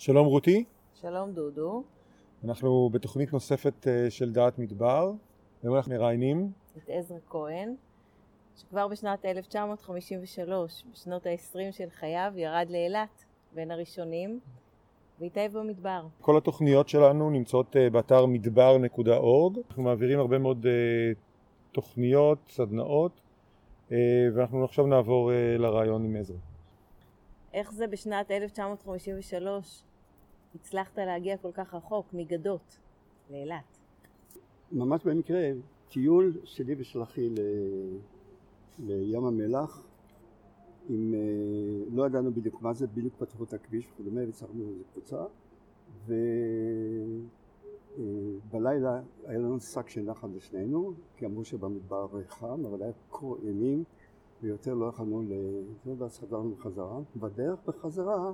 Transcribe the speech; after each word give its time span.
שלום 0.00 0.26
רותי, 0.26 0.64
שלום 1.00 1.32
דודו, 1.32 1.82
אנחנו 2.44 2.90
בתוכנית 2.92 3.32
נוספת 3.32 3.88
אה, 3.88 4.10
של 4.10 4.32
דעת 4.32 4.58
מדבר, 4.58 5.12
היום 5.62 5.76
אנחנו 5.76 5.92
מראיינים. 5.92 6.50
את 6.76 6.82
עזרא 6.88 7.16
כהן, 7.28 7.74
שכבר 8.56 8.88
בשנת 8.88 9.24
1953, 9.24 10.84
בשנות 10.92 11.26
ה-20 11.26 11.72
של 11.72 11.90
חייו, 11.90 12.32
ירד 12.36 12.66
לאילת, 12.70 13.24
בין 13.54 13.70
הראשונים, 13.70 14.40
והתאהב 15.20 15.58
במדבר. 15.58 16.06
כל 16.20 16.36
התוכניות 16.36 16.88
שלנו 16.88 17.30
נמצאות 17.30 17.76
אה, 17.76 17.90
באתר 17.90 18.26
מדבר.org, 18.26 19.58
אנחנו 19.68 19.82
מעבירים 19.82 20.18
הרבה 20.18 20.38
מאוד 20.38 20.66
אה, 20.66 21.12
תוכניות, 21.72 22.38
סדנאות, 22.48 23.20
ואנחנו 24.34 24.64
עכשיו 24.64 24.86
נעבור 24.86 25.30
לרעיון 25.58 26.04
עם 26.04 26.16
עזרא. 26.16 26.36
איך 27.52 27.72
זה 27.72 27.86
בשנת 27.86 28.30
1953 28.30 29.82
הצלחת 30.54 30.98
להגיע 30.98 31.36
כל 31.36 31.52
כך 31.52 31.74
רחוק, 31.74 32.06
מגדות, 32.12 32.78
לאילת? 33.30 33.78
ממש 34.72 35.04
במקרה, 35.04 35.50
טיול 35.88 36.32
שלי 36.44 36.74
ושל 36.78 37.02
אחי 37.02 37.28
ל... 37.28 37.38
לים 38.78 39.24
המלח, 39.24 39.86
עם, 40.88 41.14
אה, 41.14 41.20
לא 41.92 42.06
ידענו 42.06 42.32
בדיוק 42.32 42.62
מה 42.62 42.72
זה, 42.72 42.86
בדיוק 42.86 43.14
פתחו 43.18 43.44
את 43.44 43.52
הכביש 43.52 43.88
וכדומה, 43.94 44.20
והצלחנו 44.20 44.68
איזה 44.68 44.84
קבוצה, 44.92 45.24
ובלילה 48.56 49.00
היה 49.26 49.38
לנו 49.38 49.60
שק 49.60 49.88
של 49.88 50.02
נחל 50.02 50.28
לשנינו, 50.36 50.92
כי 51.16 51.26
אמרו 51.26 51.44
שבמדבר 51.44 52.08
חם, 52.28 52.66
אבל 52.66 52.82
היה 52.82 52.92
קור 53.10 53.36
אימים, 53.42 53.84
ויותר 54.42 54.74
לא 54.74 54.86
יכולנו 54.86 55.22
ל... 55.22 55.32
ואז 55.98 56.18
חזרנו 56.18 56.50
בחזרה. 56.50 57.00
בדרך 57.16 57.58
בחזרה 57.66 58.32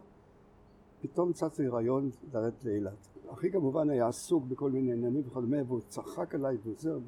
פתאום 1.06 1.33
צץ 1.33 1.59
לי 1.59 1.69
רעיון 1.69 2.10
לרדת 2.33 2.65
לאילת. 2.65 3.09
אחי 3.28 3.51
כמובן 3.51 3.91
היה 3.91 4.09
עסוק 4.09 4.45
בכל 4.45 4.70
מיני 4.70 4.92
עניינים 4.92 5.22
וכדומה, 5.27 5.56
והוא 5.67 5.81
צחק 5.89 6.34
עליי 6.34 6.56
ועוזר, 6.64 6.98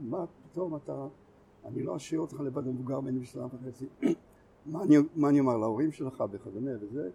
מה 0.00 0.24
פתאום 0.42 0.76
אתה, 0.76 1.06
אני 1.64 1.82
לא 1.82 1.96
אשאיר 1.96 2.20
אותך 2.20 2.40
לבד 2.40 2.66
מבוגר 2.66 3.00
ממני 3.00 3.18
בשלב 3.18 3.54
וחצי, 3.54 3.86
מה 5.16 5.28
אני, 5.28 5.40
אומר 5.40 5.56
להורים 5.56 5.92
שלך 5.92 6.24
וכדומה 6.30 6.70
וזה. 6.80 7.10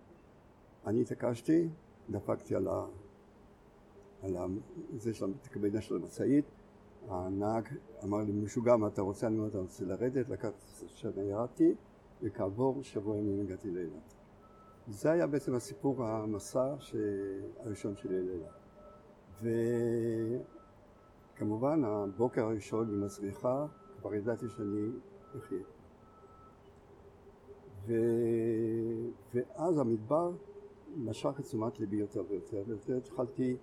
אני 0.87 1.01
התעקשתי, 1.01 1.67
דפקתי 2.09 2.55
על, 2.55 2.67
ה, 2.67 2.85
על 4.23 4.35
זה 4.93 5.13
של 5.13 5.33
הקבינט 5.45 5.81
של 5.81 5.95
המשאית, 5.95 6.45
הנהג 7.07 7.67
אמר 8.03 8.17
לי 8.17 8.31
משוגע 8.31 8.75
מה 8.75 8.87
אתה 8.87 9.01
רוצה, 9.01 9.27
אני 9.27 9.37
אומר 9.37 9.47
אתה 9.47 9.57
רוצה 9.57 9.85
לרדת, 9.85 10.29
לקחתי 10.29 10.87
שנה 10.87 11.23
ירדתי, 11.23 11.75
וכעבור 12.21 12.83
שבוע 12.83 13.17
ימים 13.17 13.39
הגעתי 13.39 13.71
לאילת. 13.71 14.20
זה 14.87 15.11
היה 15.11 15.27
בעצם 15.27 15.55
הסיפור 15.55 16.03
המסע 16.03 16.75
הראשון 17.59 17.95
שלי 17.95 18.27
לאילת. 18.27 18.61
וכמובן 21.35 21.83
הבוקר 21.83 22.45
הראשון 22.45 22.93
עם 22.93 23.03
הזריחה 23.03 23.65
כבר 23.99 24.15
ידעתי 24.15 24.49
שאני 24.49 24.89
אחיה. 25.37 25.63
ו... 27.87 27.93
ואז 29.33 29.77
המדבר 29.77 30.31
משך 30.97 31.35
את 31.39 31.43
תשומת 31.43 31.79
ליבי 31.79 31.97
יותר 31.97 32.23
ויותר 32.29 32.63
ויותר 32.67 32.97
התחלתי 32.97 33.57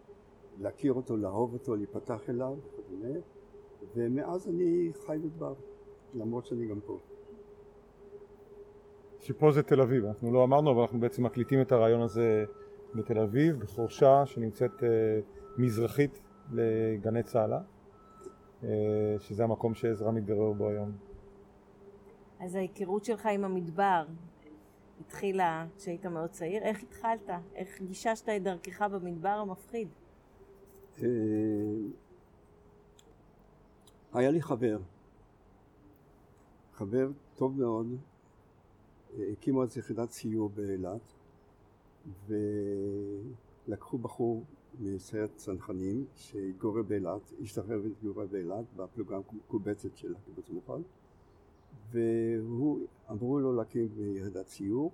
להכיר 0.58 0.92
אותו, 0.92 1.16
לאהוב 1.16 1.52
אותו, 1.52 1.76
להיפתח 1.76 2.30
אליו 2.30 2.56
וכדומה 2.66 3.18
ומאז 3.94 4.48
אני 4.48 4.92
חי 5.06 5.16
מדבר 5.16 5.54
למרות 6.14 6.46
שאני 6.46 6.66
גם 6.66 6.80
פה. 6.80 6.98
שפה 9.28 9.52
זה 9.52 9.62
תל 9.62 9.80
אביב, 9.80 10.04
אנחנו 10.04 10.32
לא 10.32 10.44
אמרנו 10.44 10.72
אבל 10.72 10.80
אנחנו 10.80 11.00
בעצם 11.00 11.24
מקליטים 11.24 11.60
את 11.60 11.72
הרעיון 11.72 12.02
הזה 12.02 12.44
בתל 12.94 13.18
אביב, 13.18 13.60
בחורשה 13.60 14.26
שנמצאת 14.26 14.82
אה, 14.82 14.88
מזרחית 15.58 16.20
לגני 16.52 17.22
צהלה, 17.22 17.60
אה, 18.62 18.68
שזה 19.18 19.44
המקום 19.44 19.74
שעזרא 19.74 20.12
מתגורר 20.12 20.52
בו 20.52 20.68
היום. 20.68 20.92
אז 22.40 22.54
ההיכרות 22.54 23.04
שלך 23.04 23.26
עם 23.26 23.44
המדבר 23.44 24.04
התחילה 25.00 25.66
כשהיית 25.76 26.06
מאוד 26.06 26.30
צעיר, 26.30 26.62
איך 26.62 26.82
התחלת? 26.82 27.30
איך 27.54 27.82
גיששת 27.82 28.28
את 28.28 28.42
דרכך 28.42 28.82
במדבר 28.82 29.28
המפחיד? 29.28 29.88
אה, 31.02 31.06
היה 34.12 34.30
לי 34.30 34.42
חבר, 34.42 34.78
חבר 36.72 37.08
טוב 37.36 37.58
מאוד, 37.58 37.86
הקימו 39.32 39.62
אז 39.62 39.76
יחידת 39.76 40.10
סיור 40.10 40.48
באילת 40.48 41.14
ולקחו 43.68 43.98
בחור 43.98 44.44
מסיירת 44.80 45.30
צנחנים 45.36 46.04
שהתגורר 46.14 46.82
באילת, 46.82 47.32
השתחרר 47.42 47.80
והתגורר 47.84 48.26
באילת 48.26 48.64
בפלוגה 48.76 49.16
המקובצת 49.16 49.96
של 49.96 50.14
הקיבוץ 50.14 50.50
המוכן 50.50 50.82
והוא, 51.90 52.86
אמרו 53.10 53.40
לו 53.40 53.56
להקים 53.56 53.88
יחידת 53.98 54.48
סיור 54.48 54.92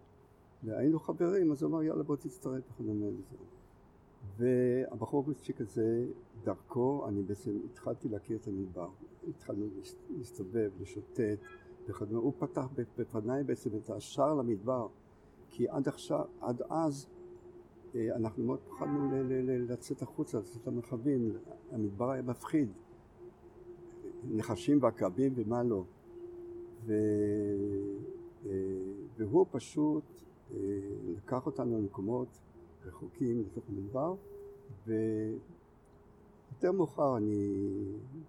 והיינו 0.64 1.00
חברים 1.00 1.52
אז 1.52 1.62
הוא 1.62 1.70
אמר 1.70 1.82
יאללה 1.82 2.02
בוא 2.02 2.16
תצטרף 2.16 2.62
וכדומה 2.72 3.06
לזה 3.06 3.36
והבחור 4.36 5.24
הצ'יק 5.30 5.60
הזה 5.60 6.06
דרכו 6.44 7.04
אני 7.08 7.22
בעצם 7.22 7.58
התחלתי 7.64 8.08
להכיר 8.08 8.36
את 8.36 8.48
המדבר 8.48 8.88
התחלנו 9.28 9.66
להסתובב, 10.18 10.70
לשוטט 10.80 11.20
וכדומה. 11.88 12.20
הוא 12.20 12.32
פתח 12.38 12.66
בפניי 12.98 13.44
בעצם 13.44 13.70
את 13.76 13.90
השער 13.90 14.34
למדבר, 14.34 14.86
כי 15.50 15.68
עד 15.68 15.88
עכשיו, 15.88 16.24
עד 16.40 16.62
אז 16.70 17.06
אה, 17.94 18.16
אנחנו 18.16 18.44
מאוד 18.44 18.58
פחדנו 18.68 19.10
לצאת 19.68 20.02
החוצה, 20.02 20.38
לצאת 20.38 20.66
למרחבים, 20.66 21.36
המדבר 21.72 22.10
היה 22.10 22.22
מפחיד, 22.22 22.68
נחשים 24.30 24.78
ועקבים 24.82 25.32
ומה 25.36 25.62
לא. 25.62 25.84
ו... 26.86 26.92
אה, 28.46 28.50
והוא 29.16 29.46
פשוט 29.50 30.04
אה, 30.52 30.58
לקח 31.16 31.46
אותנו 31.46 31.78
למקומות 31.78 32.28
רחוקים 32.86 33.42
לתוך 33.42 33.64
המדבר, 33.68 34.14
ויותר 34.86 36.72
מאוחר, 36.72 37.16
אני, 37.16 37.72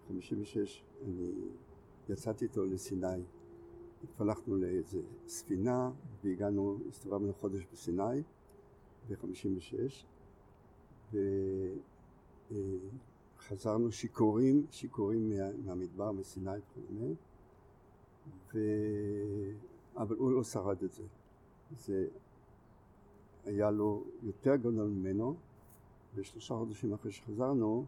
56, 0.08 0.84
אני 1.06 1.32
יצאתי 2.10 2.46
איתו 2.46 2.66
לסיני. 2.66 3.22
התפלחנו 4.10 4.56
לאיזה 4.56 5.02
ספינה 5.28 5.92
והגענו, 6.24 6.78
הסתובבנו 6.90 7.34
חודש 7.34 7.66
בסיני 7.74 8.22
ב-56 9.10 10.06
וחזרנו 13.38 13.92
שיכורים, 13.92 14.66
שיכורים 14.72 15.30
מה, 15.30 15.52
מהמדבר, 15.66 16.12
מסיני 16.12 16.52
וכדומה 16.58 17.14
ו... 18.54 18.60
אבל 19.98 20.16
הוא 20.16 20.32
לא 20.32 20.44
שרד 20.44 20.84
את 20.84 20.92
זה. 20.92 21.04
זה 21.78 22.08
היה 23.46 23.72
לו 23.72 24.04
יותר 24.24 24.56
גדול 24.56 24.88
ממנו 24.88 25.36
ושלושה 26.16 26.56
חודשים 26.56 26.94
אחרי 26.94 27.12
שחזרנו 27.12 27.86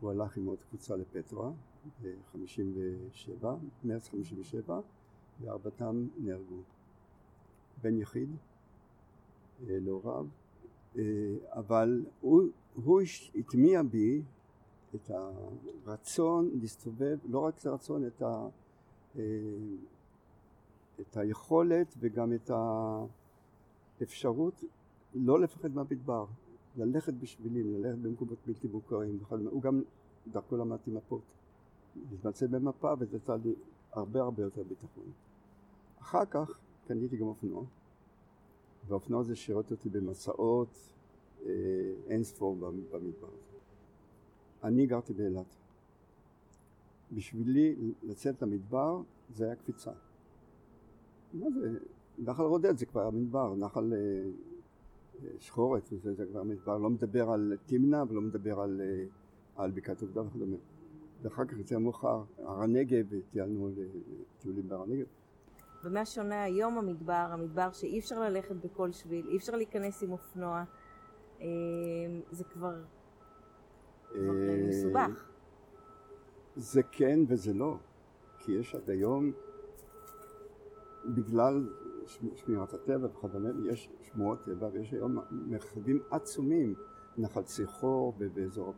הוא 0.00 0.10
הלך 0.10 0.36
עם 0.36 0.46
עוד 0.46 0.58
קבוצה 0.68 0.96
לפטרה 0.96 1.50
ב-57, 2.02 3.46
מרץ 3.84 4.08
57 4.08 4.80
וארבעתם 5.40 6.06
נהרגו. 6.18 6.62
בן 7.82 7.98
יחיד 7.98 8.28
אה, 9.68 9.78
להוריו, 9.80 10.26
אה, 10.98 11.02
אבל 11.50 12.04
הוא, 12.20 12.42
הוא 12.74 13.00
הטמיע 13.34 13.82
בי 13.82 14.22
את 14.94 15.10
הרצון 15.10 16.50
להסתובב, 16.60 17.18
לא 17.28 17.38
רק 17.38 17.58
את 17.58 17.66
הרצון, 17.66 18.06
את, 18.06 18.22
ה, 18.22 18.48
אה, 19.16 19.22
את 21.00 21.16
היכולת 21.16 21.94
וגם 21.98 22.32
את 22.32 22.50
האפשרות 24.00 24.64
לא 25.14 25.40
לפחד 25.40 25.74
מהמדבר, 25.74 26.24
ללכת 26.76 27.14
בשבילים, 27.14 27.72
ללכת 27.74 27.98
במקומות 27.98 28.38
בלתי 28.46 28.68
מוכרים, 28.68 29.18
הוא 29.50 29.62
גם 29.62 29.82
דרכו 30.32 30.56
למדתי 30.56 30.90
מפות, 30.90 31.22
להתמצא 32.10 32.46
במפה 32.46 32.94
וזה 32.98 33.16
נתן 33.16 33.38
לי 33.44 33.54
הרבה 33.92 34.20
הרבה 34.20 34.42
יותר 34.42 34.62
ביטחון. 34.62 35.04
אחר 36.00 36.24
כך 36.30 36.58
קניתי 36.86 37.16
גם 37.16 37.26
אופנוע, 37.26 37.64
והאופנוע 38.88 39.20
הזה 39.20 39.36
שירת 39.36 39.70
אותי 39.70 39.88
במסעות 39.88 40.68
אה, 41.46 41.50
אין 42.06 42.24
ספור 42.24 42.56
במדבר. 42.56 43.28
אני 44.64 44.86
גרתי 44.86 45.12
באילת. 45.12 45.56
בשבילי 47.12 47.74
לצאת 48.02 48.42
למדבר 48.42 49.00
זה 49.34 49.44
היה 49.44 49.54
קפיצה. 49.54 49.92
מה 51.34 51.50
זה? 51.50 51.78
נחל 52.18 52.42
רודד 52.42 52.78
זה 52.78 52.86
כבר 52.86 53.06
המדבר, 53.06 53.54
נחל 53.54 53.92
אה, 53.92 53.98
אה, 53.98 55.28
שחורת 55.38 55.88
וזה 55.92 56.14
זה 56.14 56.26
כבר 56.26 56.40
המדבר, 56.40 56.78
לא 56.78 56.90
מדבר 56.90 57.30
על 57.30 57.56
תמנע 57.66 58.04
ולא 58.08 58.20
מדבר 58.20 58.60
על, 58.60 58.80
אה, 58.80 59.04
על 59.56 59.70
בקעת 59.70 60.02
עובדה 60.02 60.22
וכדומה. 60.22 60.56
ואחר 61.22 61.44
כך 61.44 61.58
יותר 61.58 61.78
מאוחר, 61.78 62.22
הר 62.38 62.62
הנגב, 62.62 63.06
טיילנו 63.32 63.70
לטיולים 63.70 64.68
בהר 64.68 64.82
הנגב. 64.82 65.06
ומה 65.84 66.06
שונה 66.06 66.42
היום 66.42 66.78
המדבר, 66.78 67.26
המדבר 67.30 67.72
שאי 67.72 67.98
אפשר 67.98 68.20
ללכת 68.20 68.56
בכל 68.56 68.92
שביל, 68.92 69.28
אי 69.28 69.36
אפשר 69.36 69.56
להיכנס 69.56 70.02
עם 70.02 70.12
אופנוע, 70.12 70.64
אה, 71.40 71.46
זה 72.30 72.44
כבר 72.44 72.74
כבר, 74.10 74.20
אה, 74.20 74.48
אה, 74.48 74.68
מסובך. 74.68 75.24
זה 76.56 76.82
כן 76.82 77.20
וזה 77.28 77.54
לא, 77.54 77.76
כי 78.38 78.52
יש 78.52 78.74
עד 78.74 78.90
היום, 78.90 79.32
בגלל 81.04 81.68
שמ- 82.06 82.36
שמירת 82.36 82.74
הטבע 82.74 83.06
וכדומה, 83.06 83.48
יש 83.72 83.90
שמורות 84.02 84.44
טבע 84.44 84.68
ויש 84.72 84.92
היום 84.92 85.18
מרחבים 85.30 86.02
עצומים, 86.10 86.74
נחל 87.18 87.42
ציחור 87.42 88.14
ובאזור 88.18 88.74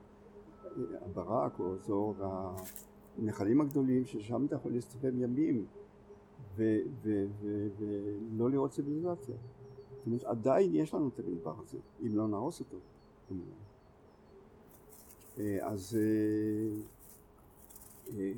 הברק 1.00 1.58
או 1.58 1.74
אזור 1.74 2.14
הנחלים 3.18 3.60
הגדולים, 3.60 4.04
ששם 4.04 4.46
אתה 4.46 4.54
יכול 4.54 4.72
להסתובב 4.72 5.14
ימים 5.22 5.66
ולא 6.56 8.50
לראות 8.50 8.70
ציוויליזציה. 8.70 9.34
זאת 9.96 10.06
אומרת, 10.06 10.24
עדיין 10.24 10.74
יש 10.74 10.94
לנו 10.94 11.08
את 11.08 11.18
המדבר 11.18 11.54
הזה, 11.60 11.78
אם 12.02 12.16
לא 12.16 12.28
נהרוס 12.28 12.60
אותו. 12.60 12.76
כמובן. 13.28 13.50
אה, 15.38 15.66
אז 15.66 15.96
אה, 16.00 16.80
אה, 18.18 18.32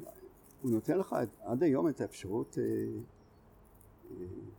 הוא 0.63 0.71
נותן 0.71 0.99
לך 0.99 1.17
עד 1.41 1.63
היום 1.63 1.89
את 1.89 2.01
האפשרות, 2.01 2.59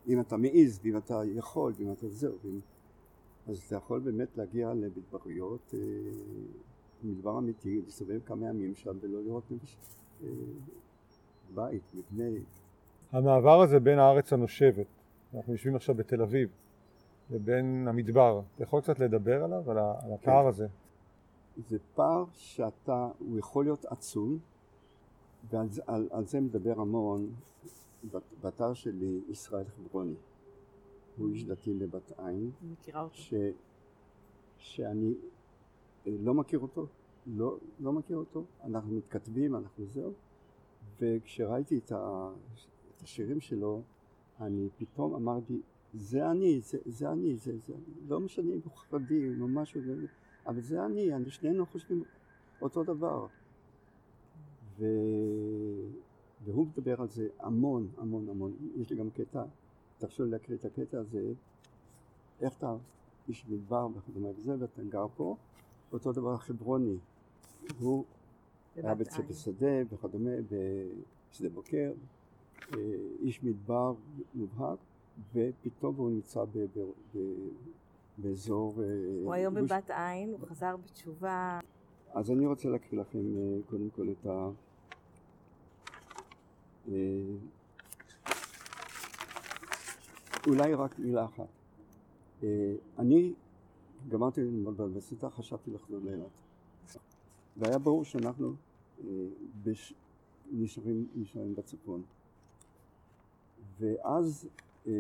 אם 0.08 0.20
אתה 0.20 0.38
מעז, 0.38 0.80
ואם 0.84 0.98
אתה 0.98 1.22
יכול, 1.36 1.74
ואם 1.78 1.92
אתה 1.92 2.10
זהו, 2.10 2.38
אז 3.48 3.58
אתה 3.68 3.76
יכול 3.76 4.00
באמת 4.00 4.38
להגיע 4.38 4.74
למדבריות, 4.74 5.74
מדבר 7.04 7.38
אמיתי, 7.38 7.82
להסתובב 7.82 8.20
כמה 8.26 8.48
ימים 8.48 8.76
שם 8.76 8.98
ולא 9.02 9.24
לראות 9.24 9.44
בית, 11.54 11.84
מבנה. 11.94 12.40
המעבר 13.14 13.62
הזה 13.62 13.80
בין 13.80 14.00
הארץ 14.00 14.34
הנושבת, 14.34 14.88
אנחנו 15.34 15.54
יושבים 15.54 15.76
עכשיו 15.76 15.96
בתל 15.96 16.22
אביב, 16.22 16.50
לבין 17.30 17.88
המדבר, 17.88 18.42
אתה 18.56 18.64
יכול 18.64 18.82
קצת 18.82 19.00
לדבר 19.00 19.44
עליו, 19.44 19.72
על, 19.72 19.78
הפער 20.14 20.48
הזה? 20.48 20.68
זה 21.70 21.78
פער 21.96 22.26
שאתה, 22.34 23.10
הוא 23.20 23.40
יכול 23.40 23.66
להיות 23.66 23.86
עצום, 23.86 24.38
ועל 25.50 25.68
על, 25.88 26.08
על 26.12 26.26
זה 26.26 26.42
מדבר 26.42 26.80
המון 26.80 27.30
באתר 28.42 28.74
שלי 28.74 29.22
ישראל 29.30 29.66
חברוני. 29.66 30.16
הוא 31.18 31.30
איש 31.30 31.46
דתי 31.46 31.74
בבת 31.74 32.12
עין, 32.18 32.52
אני 32.62 32.72
מכירה 32.72 33.02
אותו. 33.02 33.16
ש, 33.16 33.34
שאני 34.58 35.14
אה, 36.08 36.12
לא 36.20 36.34
מכיר 36.34 36.60
אותו, 36.60 36.86
לא, 37.28 37.58
לא 37.80 37.94
מכיר 37.94 38.18
אותו, 38.18 38.44
אנחנו 38.64 38.96
מתכתבים, 38.96 39.56
אנחנו 39.56 39.86
זהו, 39.86 40.14
וכשראיתי 41.00 41.78
את, 41.78 41.92
ה, 41.92 42.30
השירים 43.04 43.42
שלו, 43.42 43.82
אני 44.40 44.70
פתאום 44.78 45.16
אמרתי, 45.16 45.62
זה 45.94 46.32
אני, 46.32 46.62
זה, 46.62 46.78
זה 46.86 47.12
אני, 47.12 47.36
זה, 47.36 47.58
זה 47.58 47.74
אני, 47.74 48.10
לא 48.10 48.20
משנה 48.20 48.54
אם 48.54 48.60
הוא 48.64 48.74
חרדי 48.74 49.30
או 49.42 49.48
משהו, 49.48 49.82
אבל 50.48 50.62
זה 50.62 50.86
אני, 50.86 51.14
אני 51.14 51.30
שנינו 51.30 51.66
חושבים 51.66 52.04
אותו 52.62 52.84
דבר. 52.84 53.28
ו... 54.78 54.86
והוא 56.44 56.68
מדבר 56.68 57.02
על 57.02 57.08
זה 57.08 57.28
המון, 57.40 57.88
המון, 57.98 58.30
המון. 58.30 58.54
יש 58.76 58.90
לי 58.90 58.96
גם 58.96 59.10
קטע, 59.10 59.44
תרשו 59.98 60.24
לי 60.26 60.32
להקריא 60.32 60.58
את 60.58 60.66
הקטע 60.66 61.00
הזה, 61.00 61.34
איך 62.42 62.58
אתה 62.58 62.76
איש 63.28 63.46
מדבר 63.50 63.88
וכדומה 63.96 64.30
וזה, 64.38 64.56
ואתה 64.60 64.84
גר 64.84 65.06
פה, 65.16 65.36
אותו 65.94 66.12
דבר 66.12 66.38
חברוני. 66.38 66.98
הוא 67.80 68.04
היה 68.76 68.96
בצפי 68.96 69.22
עין. 69.22 69.34
שדה 69.34 69.82
וכדומה, 69.90 70.32
בשדה 71.32 71.50
בוקר, 71.50 71.92
איש 73.22 73.44
מדבר 73.44 73.94
מובהק, 74.34 74.80
ופתאום 75.34 75.96
הוא 75.96 76.12
נמצא 76.12 76.44
באזור... 78.18 78.74
אה, 78.80 78.86
הוא 79.24 79.34
היום 79.34 79.54
בבת 79.54 79.90
עין, 79.90 80.30
הוא 80.30 80.48
חזר 80.48 80.78
בתשובה. 80.78 81.60
אז 82.14 82.32
אני 82.32 82.46
רוצה 82.46 82.70
להקריא 82.70 83.02
לכם 83.02 83.38
אה, 83.38 83.58
קודם 83.70 83.90
כל 83.90 84.10
את 84.10 84.26
ה... 84.26 84.50
אה, 86.92 86.96
אולי 90.48 90.74
רק 90.74 91.00
מילה 91.00 91.26
אחת. 91.26 91.48
אה, 92.44 92.74
אני 93.00 93.34
גמרתי 94.10 94.42
ללמוד 94.42 94.78
באוניברסיטה, 94.78 95.30
חשבתי 95.30 95.72
לחזור 95.72 96.00
לאילת. 96.04 96.42
והיה 97.58 97.80
ברור 97.80 98.04
שאנחנו 98.06 98.54
אה, 99.04 99.08
בש... 99.64 99.94
נשארים, 100.52 101.08
נשארים 101.16 101.56
בצפון. 101.56 102.04
ואז 103.80 104.48
אה, 104.88 104.92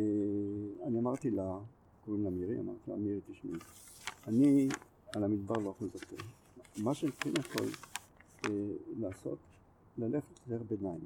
אני 0.83 0.99
אמרתי 0.99 1.31
לה, 1.31 1.59
קוראים 2.05 2.23
לה 2.23 2.29
מירי, 2.29 2.59
אמרתי 2.59 2.91
לה, 2.91 2.95
מירי 2.95 3.19
תשמעי, 3.31 3.59
אני 4.27 4.69
על 5.15 5.23
המדבר 5.23 5.57
לא 5.57 5.69
יכול 5.69 5.87
לוותר. 5.93 6.23
מה 6.77 6.93
שצריכים 6.93 7.33
הכל 7.39 7.65
אה, 8.45 8.49
לעשות, 8.99 9.37
ללכת 9.97 10.39
לדרך 10.47 10.61
ביניים. 10.69 10.99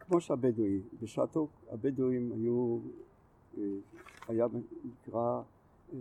כמו 0.00 0.20
שהבדואי, 0.20 0.80
בשעתו 1.02 1.48
הבדואים 1.70 2.32
היו, 2.32 2.78
אה, 3.58 3.62
היה 4.28 4.46
נקרא, 4.84 5.42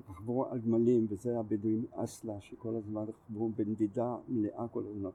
רכבו 0.10 0.46
על 0.46 0.60
גמלים, 0.60 1.06
וזה 1.10 1.40
הבדואים 1.40 1.86
אסלה, 1.92 2.42
שכל 2.42 2.76
הזמן 2.76 3.02
רכבו 3.02 3.50
בנדידה 3.50 4.16
מלאה 4.30 4.68
כל 4.68 4.84
הזמן. 4.90 5.10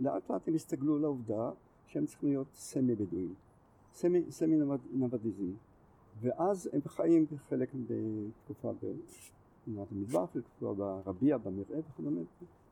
לאט 0.00 0.30
לאט 0.30 0.48
הם 0.48 0.54
הסתגלו 0.54 0.98
לעובדה 0.98 1.50
שהם 1.86 2.06
צריכים 2.06 2.28
להיות 2.28 2.46
סמי 2.54 2.94
בדואים, 2.94 3.34
סמי, 3.94 4.22
סמי 4.30 4.56
נוודיזם. 4.92 5.52
ואז 6.20 6.70
הם 6.72 6.80
חיים 6.86 7.26
חלק 7.48 7.70
בתקופה 7.74 8.72
במדינת 8.72 9.92
המדבר, 9.92 10.26
חלק 10.26 10.44
תקופה 10.44 10.74
ברביע, 10.74 11.38
במרעה 11.38 11.80
וכדומה, 11.90 12.20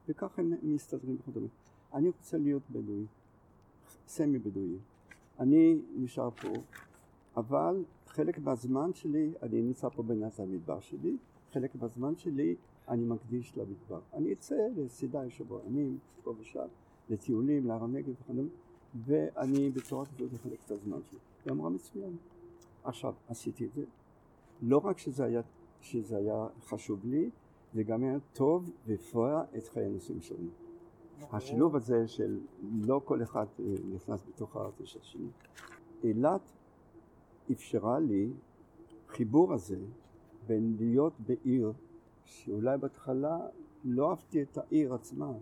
וכך 0.08 0.38
הם 0.38 0.52
מסתדרים 0.62 1.16
וכדומה. 1.20 1.46
אני 1.94 2.08
רוצה 2.08 2.38
להיות 2.38 2.62
בדואי, 2.70 3.04
סמי 4.06 4.38
בדואי. 4.38 4.76
אני 5.38 5.80
נשאר 5.96 6.30
פה, 6.30 6.48
אבל 7.36 7.84
חלק 8.06 8.38
מהזמן 8.38 8.94
שלי, 8.94 9.32
אני 9.42 9.62
נמצא 9.62 9.88
פה 9.88 10.02
בנת 10.02 10.40
המדבר 10.40 10.80
שלי, 10.80 11.16
חלק 11.52 11.74
מהזמן 11.74 12.16
שלי 12.16 12.56
אני 12.88 13.04
מקדיש 13.04 13.56
למדבר. 13.56 14.00
אני 14.14 14.32
אצא 14.32 14.56
לסידה 14.76 15.30
שבוע 15.30 15.60
ימים, 15.66 15.98
פה 16.22 16.34
ושם, 16.40 16.66
לטיולים, 17.10 17.66
להר 17.66 17.84
הנגב 17.84 18.14
וכדומה, 18.20 18.48
ואני 18.94 19.70
בצורה 19.70 20.06
כזאת 20.06 20.34
אחלק 20.34 20.58
את 20.64 20.70
הזמן 20.70 20.98
שלי. 21.02 21.18
היא 21.44 21.52
אמרה 21.52 21.70
מצוין. 21.70 22.16
עכשיו, 22.84 23.14
עשיתי 23.28 23.64
את 23.64 23.72
זה. 23.72 23.84
לא 24.62 24.80
רק 24.84 24.98
שזה 24.98 25.24
היה, 25.24 25.40
שזה 25.80 26.16
היה 26.16 26.46
חשוב 26.60 27.04
לי, 27.04 27.30
זה 27.74 27.82
גם 27.82 28.02
היה 28.02 28.18
טוב 28.32 28.70
והפריע 28.86 29.42
את 29.56 29.68
חיי 29.68 29.84
הנישואים 29.84 30.22
שלנו. 30.22 30.50
השילוב 31.32 31.76
הזה 31.76 32.08
של 32.08 32.40
לא 32.80 33.00
כל 33.04 33.22
אחד 33.22 33.46
אה, 33.60 33.64
נכנס 33.94 34.24
בתוך 34.28 34.56
הארץ 34.56 34.74
של 34.84 35.00
השני. 35.00 35.28
אילת 36.04 36.52
אפשרה 37.52 37.98
לי 37.98 38.30
חיבור 39.08 39.54
הזה 39.54 39.78
בין 40.46 40.76
להיות 40.78 41.12
בעיר 41.20 41.72
שאולי 42.24 42.78
בהתחלה 42.78 43.38
לא 43.84 44.10
אהבתי 44.10 44.42
את 44.42 44.58
העיר 44.58 44.94
עצמה, 44.94 45.32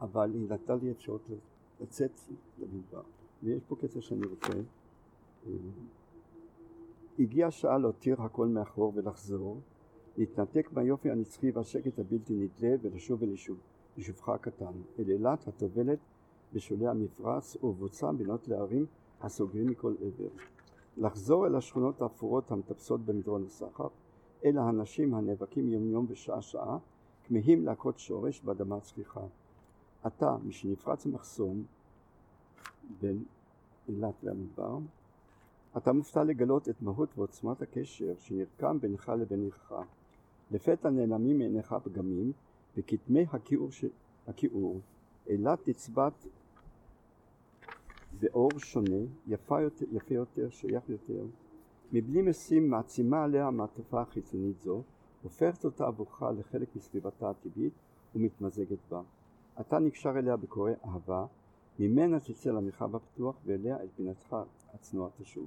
אבל 0.00 0.34
היא 0.34 0.48
נתנה 0.48 0.76
לי 0.76 0.90
אפשרות 0.90 1.30
לצאת 1.80 2.20
למדבר. 2.58 3.02
ויש 3.42 3.62
פה 3.68 3.76
קטע 3.76 4.00
שאני 4.00 4.26
רוצה. 4.26 4.52
אה, 5.46 5.52
הגיעה 7.18 7.48
השעה 7.48 7.78
להותיר 7.78 8.22
הכל 8.22 8.46
מאחור 8.46 8.92
ולחזור, 8.94 9.60
להתנתק 10.16 10.68
מהיופי 10.72 11.10
הנצחי 11.10 11.50
והשקט 11.50 11.98
הבלתי 11.98 12.34
נדלה 12.34 12.76
ולשוב 12.82 13.22
אל 13.22 13.30
יישוב, 13.30 13.58
יישובך 13.96 14.28
הקטן, 14.28 14.72
אל 14.98 15.10
אילת 15.10 15.48
הטובלת 15.48 15.98
בשולי 16.52 16.86
המפרץ 16.86 17.56
ובוצע 17.64 18.12
בינות 18.12 18.48
להרים 18.48 18.86
הסוגרים 19.20 19.66
מכל 19.66 19.94
עבר. 20.00 20.28
לחזור 20.96 21.46
אל 21.46 21.54
השכונות 21.54 22.02
האפורות 22.02 22.50
המטפסות 22.50 23.00
במדרון 23.00 23.44
הסחר, 23.44 23.88
אל 24.44 24.58
האנשים 24.58 25.14
הנאבקים 25.14 25.68
יום 25.68 25.90
יום 25.90 26.06
ושעה 26.08 26.42
שעה, 26.42 26.78
כמהים 27.24 27.64
להכות 27.64 27.98
שורש 27.98 28.40
באדמה 28.40 28.76
הצחיחה. 28.76 29.20
אתה, 30.06 30.36
משנפרץ 30.44 31.06
המחסום 31.06 31.64
בין 33.00 33.24
אילת 33.88 34.14
והמדבר, 34.22 34.78
אתה 35.76 35.92
מופתע 35.92 36.24
לגלות 36.24 36.68
את 36.68 36.82
מהות 36.82 37.18
ועוצמת 37.18 37.62
הקשר 37.62 38.14
שנרקם 38.18 38.78
בינך 38.80 39.12
לבין 39.18 39.40
עירך. 39.42 39.72
לפתע 40.50 40.90
נעלמים 40.90 41.38
מעיניך 41.38 41.74
פגמים, 41.84 42.32
וכתמי 42.76 43.26
הכיעור, 43.32 43.70
ש... 43.70 43.84
הכיעור 44.28 44.80
אילת 45.26 45.68
נצבט 45.68 46.26
באור 48.20 48.50
שונה, 48.58 49.00
יפה 49.26 49.60
יותר, 49.60 49.86
יפה 49.92 50.14
יותר, 50.14 50.50
שייך 50.50 50.88
יותר, 50.88 51.24
מבלי 51.92 52.22
משים 52.22 52.70
מעצימה 52.70 53.24
עליה 53.24 53.50
מעטפה 53.50 54.04
חיצונית 54.04 54.60
זו, 54.60 54.82
הופכת 55.22 55.64
אותה 55.64 55.86
עבורך 55.86 56.22
לחלק 56.38 56.76
מסביבתה 56.76 57.30
הטבעית 57.30 57.72
ומתמזגת 58.14 58.78
בה. 58.90 59.02
אתה 59.60 59.78
נקשר 59.78 60.18
אליה 60.18 60.36
בקורא 60.36 60.70
אהבה, 60.84 61.26
ממנה 61.78 62.20
תצא 62.20 62.50
למרחב 62.50 62.96
הפתוח 62.96 63.36
ואליה 63.46 63.80
אל 63.80 63.86
פינתך 63.96 64.36
הצנועה 64.74 65.10
תשוב. 65.20 65.46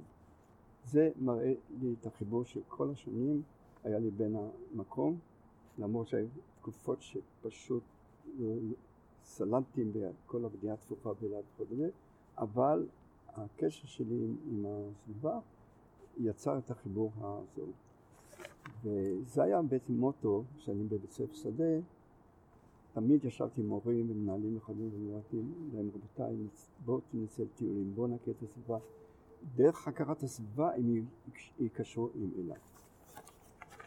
זה 0.84 1.10
מראה 1.20 1.52
לי 1.80 1.94
את 2.00 2.06
החיבור 2.06 2.44
של 2.44 2.60
כל 2.68 2.90
השנים 2.90 3.42
היה 3.84 3.98
לי 3.98 4.10
בין 4.10 4.36
המקום 4.36 5.18
למרות 5.78 6.08
שהיו 6.08 6.26
תקופות 6.60 6.98
שפשוט 7.02 7.82
אה, 8.40 8.44
סלנטים 9.24 9.92
וכל 9.94 10.44
הבנייה 10.44 10.76
צפופה 10.76 11.14
באילת 11.20 11.44
וכדומה, 11.54 11.86
אבל 12.38 12.86
הקשר 13.28 13.86
שלי 13.86 14.26
עם 14.50 14.66
הסביבה 14.68 15.38
יצר 16.20 16.58
את 16.58 16.70
החיבור 16.70 17.12
הזה. 17.20 17.62
וזה 18.82 19.42
היה 19.42 19.62
בעצם 19.62 19.92
מוטו 19.92 20.44
שאני 20.58 20.84
בבית 20.84 21.12
ספר 21.12 21.34
שדה, 21.34 21.78
תמיד 22.94 23.24
ישבתי 23.24 23.60
עם 23.60 23.68
מורים 23.68 24.10
ומנהלים 24.10 24.56
נכונים 24.56 24.90
ואמרתי 24.92 25.36
להם 25.72 25.90
רבותיי 25.94 26.36
בואו 26.84 27.00
תנסה 27.00 27.42
טיולים, 27.56 27.94
בואו 27.94 28.06
נכיר 28.06 28.34
את 28.38 28.42
הסביבה. 28.42 28.78
דרך 29.56 29.88
הכרת 29.88 30.22
הסביבה 30.22 30.74
הם 30.74 31.06
ייקשרו 31.60 32.08
עם 32.14 32.30
אילת. 32.36 32.58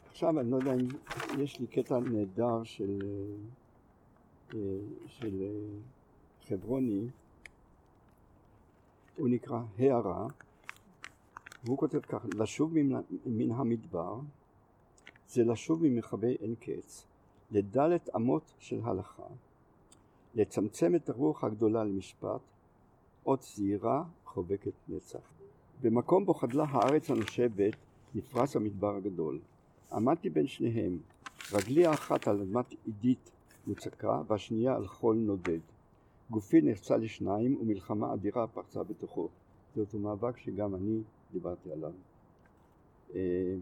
עכשיו 0.10 0.40
אני 0.40 0.52
לא 0.52 0.56
יודע 0.56 0.74
אם 0.74 0.88
יש 1.40 1.60
לי 1.60 1.68
קטע 1.68 2.00
נהדר 2.00 2.64
של, 2.64 3.00
אה, 4.54 4.60
של 5.08 5.42
אה, 5.42 5.80
חברוני, 6.48 7.08
הוא 9.18 9.30
נקרא 9.30 9.62
הערה, 9.78 10.28
והוא 11.64 11.78
כותב 11.78 12.00
כך, 12.00 12.26
לשוב 12.40 12.74
מן, 12.74 13.02
מן 13.26 13.52
המדבר 13.52 14.20
זה 15.28 15.44
לשוב 15.44 15.84
ממרחבי 15.84 16.36
אין 16.40 16.56
קץ, 16.56 17.08
לדלת 17.52 18.10
אמות 18.16 18.54
של 18.60 18.80
הלכה, 18.84 19.24
לצמצם 20.36 20.96
את 20.96 21.10
הרוח 21.10 21.44
הגדולה 21.44 21.84
למשפט, 21.84 22.42
אות 23.26 23.42
זהירה 23.44 24.04
חובקת 24.26 24.74
נצח. 24.90 25.20
במקום 25.82 26.26
בו 26.26 26.34
חדלה 26.34 26.66
הארץ 26.70 27.10
הנושבת 27.10 27.76
נפרס 28.16 28.56
המדבר 28.56 28.96
הגדול. 28.96 29.40
עמדתי 29.92 30.30
בין 30.30 30.48
שניהם, 30.48 30.98
רגלי 31.54 31.86
האחת 31.86 32.28
על 32.28 32.42
אדמת 32.42 32.74
עידית 32.86 33.32
מוצקה 33.68 34.22
והשנייה 34.28 34.76
על 34.76 34.88
חול 34.88 35.16
נודד. 35.16 35.60
גופי 36.30 36.62
נחצה 36.62 36.98
לשניים 36.98 37.58
ומלחמה 37.62 38.14
אדירה 38.14 38.48
פרצה 38.48 38.84
בתוכו. 38.84 39.30
זה 39.76 39.82
אותו 39.82 40.00
מאבק 40.00 40.38
שגם 40.38 40.76
אני 40.76 41.02
דיברתי 41.32 41.72
עליו. 41.72 41.92
אה, 43.16 43.56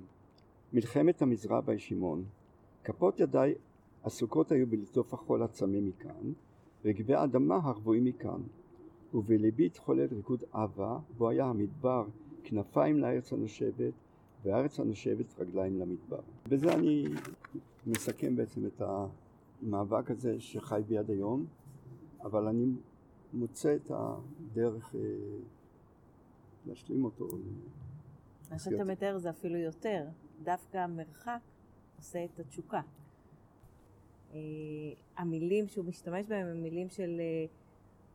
מלחמת 0.73 1.21
המזרע 1.21 1.61
בישימון. 1.61 2.23
כפות 2.83 3.19
ידיי 3.19 3.55
עסוקות 4.05 4.51
היו 4.51 4.67
בלטוף 4.67 5.13
החול 5.13 5.43
הצמא 5.43 5.79
מכאן, 5.81 6.33
רגבי 6.85 7.13
האדמה 7.13 7.55
הרבועים 7.55 8.05
מכאן, 8.05 8.41
ובליבי 9.13 9.65
התחולל 9.65 10.07
ריקוד 10.11 10.43
אהבה, 10.55 10.99
בו 11.17 11.29
היה 11.29 11.45
המדבר 11.45 12.05
כנפיים 12.43 12.97
לארץ 12.97 13.33
הנושבת, 13.33 13.93
והארץ 14.43 14.79
הנושבת 14.79 15.39
רגליים 15.39 15.79
למדבר. 15.79 16.19
בזה 16.49 16.73
אני 16.73 17.05
מסכם 17.87 18.35
בעצם 18.35 18.65
את 18.65 18.81
המאבק 18.81 20.11
הזה 20.11 20.39
שחי 20.39 20.81
בי 20.87 20.97
עד 20.97 21.09
היום, 21.09 21.45
אבל 22.21 22.47
אני 22.47 22.65
מוצא 23.33 23.75
את 23.75 23.91
הדרך 23.91 24.95
אה, 24.95 24.99
להשלים 26.65 27.05
אותו. 27.05 27.27
מה 28.51 28.59
שאתה 28.59 28.83
מתאר 28.83 29.17
זה 29.17 29.29
אפילו 29.29 29.57
יותר. 29.57 30.05
דווקא 30.43 30.77
המרחק 30.77 31.39
עושה 31.97 32.25
את 32.25 32.39
התשוקה. 32.39 32.81
אה, 34.35 34.41
המילים 35.17 35.67
שהוא 35.67 35.85
משתמש 35.85 36.27
בהם 36.27 36.47
הם 36.47 36.63
מילים 36.63 36.89
של, 36.89 37.19
אה, 37.19 37.45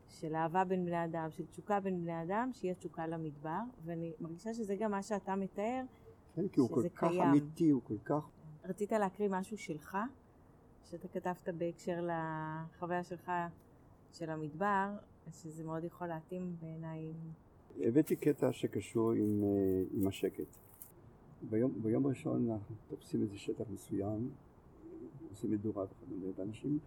של 0.08 0.34
אהבה 0.34 0.64
בין 0.64 0.84
בני 0.84 1.04
אדם, 1.04 1.30
של 1.30 1.46
תשוקה 1.46 1.80
בין 1.80 2.02
בני 2.02 2.22
אדם, 2.22 2.50
שיהיה 2.52 2.74
תשוקה 2.74 3.06
למדבר, 3.06 3.60
ואני 3.84 4.12
מרגישה 4.20 4.54
שזה 4.54 4.76
גם 4.76 4.90
מה 4.90 5.02
שאתה 5.02 5.36
מתאר, 5.36 5.82
כן, 6.34 6.48
כי 6.48 6.60
הוא 6.60 6.68
כל 6.68 6.88
כך 6.88 6.98
קיים. 6.98 7.22
אמיתי, 7.22 7.70
הוא 7.70 7.82
כל 7.84 7.98
כך... 8.04 8.28
רצית 8.64 8.92
להקריא 8.92 9.28
משהו 9.30 9.58
שלך, 9.58 9.98
שאתה 10.84 11.08
כתבת 11.08 11.48
בהקשר 11.48 12.06
לחוויה 12.06 13.04
שלך 13.04 13.32
של 14.12 14.30
המדבר, 14.30 14.88
שזה 15.32 15.64
מאוד 15.64 15.84
יכול 15.84 16.06
להתאים 16.06 16.56
בעיניי. 16.60 17.12
הבאתי 17.80 18.16
קטע 18.16 18.52
שקשור 18.52 19.12
עם, 19.12 19.44
אה, 19.44 19.82
עם 19.92 20.06
השקט. 20.06 20.56
ביום, 21.50 21.82
ביום 21.82 22.06
ראשון 22.06 22.50
אנחנו 22.50 22.74
תופסים 22.88 23.22
איזה 23.22 23.38
שטח 23.38 23.64
מסוים, 23.70 24.30
עושים 25.30 25.50
מדורה 25.50 25.84
וכדומה, 25.84 26.32
ואנשים, 26.36 26.78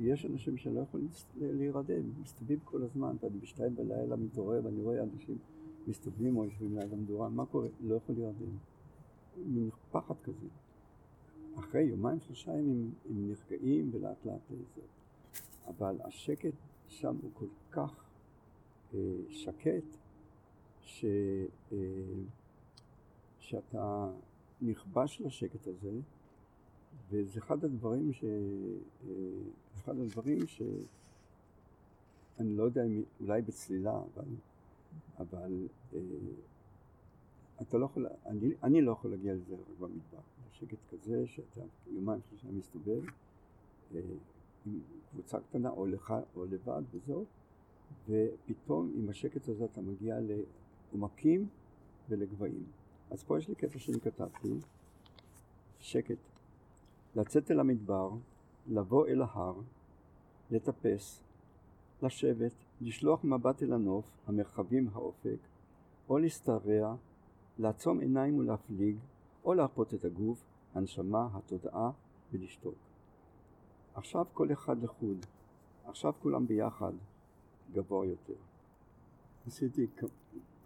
יש 0.00 0.26
אנשים 0.26 0.56
שלא 0.56 0.80
יכולים 0.80 1.08
להירדם, 1.40 2.02
מסתובבים 2.22 2.58
כל 2.64 2.82
הזמן, 2.82 3.16
ואני 3.20 3.38
בשתיים 3.38 3.76
בלילה 3.76 4.16
מתעורר 4.16 4.60
ואני 4.64 4.82
רואה 4.82 5.02
אנשים 5.02 5.38
מסתובבים 5.86 6.36
או 6.36 6.44
יושבים 6.44 6.78
ליד 6.78 6.92
המדורה, 6.92 7.28
מה 7.28 7.46
קורה? 7.46 7.68
לא 7.80 7.94
יכול 7.94 8.14
להירדם. 8.14 8.56
מין 9.46 9.70
פחד 9.90 10.14
כזה. 10.22 10.46
אחרי 11.58 11.82
יומיים 11.82 12.20
שלושה 12.20 12.52
ימים 12.52 12.90
הם 13.10 13.28
נרגעים 13.28 13.90
ולאט 13.92 14.26
לאט 14.26 14.40
זה. 14.74 14.82
אבל 15.66 15.96
השקט 16.04 16.54
שם 16.88 17.16
הוא 17.22 17.30
כל 17.34 17.46
כך 17.70 18.04
אה, 18.94 18.98
שקט, 19.30 19.96
ש... 20.80 21.04
אה, 21.72 21.78
שאתה 23.38 24.10
נכבש 24.62 25.20
לשקט 25.20 25.66
הזה, 25.66 25.90
וזה 27.10 27.40
אחד 27.40 27.64
הדברים 27.64 28.12
ש... 28.12 28.24
אה, 28.24 29.10
אחד 29.74 29.98
הדברים 29.98 30.46
ש... 30.46 30.62
אני 32.38 32.56
לא 32.56 32.62
יודע 32.62 32.84
אם 32.84 33.02
אולי 33.20 33.42
בצלילה, 33.42 33.92
אבל, 33.92 34.24
אבל 35.18 35.66
אה, 35.94 36.00
אתה 37.62 37.78
לא 37.78 37.84
יכול, 37.84 38.06
אני, 38.26 38.54
אני 38.62 38.82
לא 38.82 38.92
יכול 38.92 39.10
להגיע 39.10 39.34
לזה 39.34 39.54
רק 39.54 39.78
במדבר. 39.78 40.20
שקט 40.52 40.78
כזה 40.90 41.26
שאתה 41.26 41.60
יומיים 41.86 42.20
שלושה 42.28 42.48
מסתובב 42.50 43.04
אה, 43.94 44.00
עם 44.66 44.80
קבוצה 45.10 45.40
קטנה 45.40 45.70
או 45.70 45.86
לך 45.86 46.14
או 46.36 46.44
לבד 46.44 46.82
וזהו, 46.90 47.24
ופתאום 48.08 48.92
עם 48.96 49.08
השקט 49.08 49.48
הזה 49.48 49.64
אתה 49.64 49.80
מגיע 49.80 50.16
לעומקים 50.92 51.48
ולגבהים. 52.08 52.66
אז 53.10 53.24
פה 53.24 53.38
יש 53.38 53.48
לי 53.48 53.54
קטע 53.54 53.78
שאני 53.78 54.00
כתבתי, 54.00 54.54
שקט. 55.78 56.35
לצאת 57.16 57.50
אל 57.50 57.60
המדבר, 57.60 58.10
לבוא 58.68 59.06
אל 59.06 59.22
ההר, 59.22 59.54
לטפס, 60.50 61.22
לשבת, 62.02 62.52
לשלוח 62.80 63.24
מבט 63.24 63.62
אל 63.62 63.72
הנוף, 63.72 64.04
המרחבים, 64.26 64.88
האופק, 64.92 65.38
או 66.08 66.18
להשתרע, 66.18 66.94
לעצום 67.58 68.00
עיניים 68.00 68.38
ולהפליג, 68.38 68.96
או 69.44 69.54
להרפות 69.54 69.94
את 69.94 70.04
הגוף, 70.04 70.44
הנשמה, 70.74 71.28
התודעה, 71.32 71.90
ולשתוק. 72.32 72.74
עכשיו 73.94 74.24
כל 74.32 74.52
אחד 74.52 74.82
לחוד, 74.82 75.26
עכשיו 75.84 76.12
כולם 76.22 76.46
ביחד, 76.46 76.92
גבוה 77.72 78.06
יותר. 78.06 78.40
עשיתי 79.46 79.86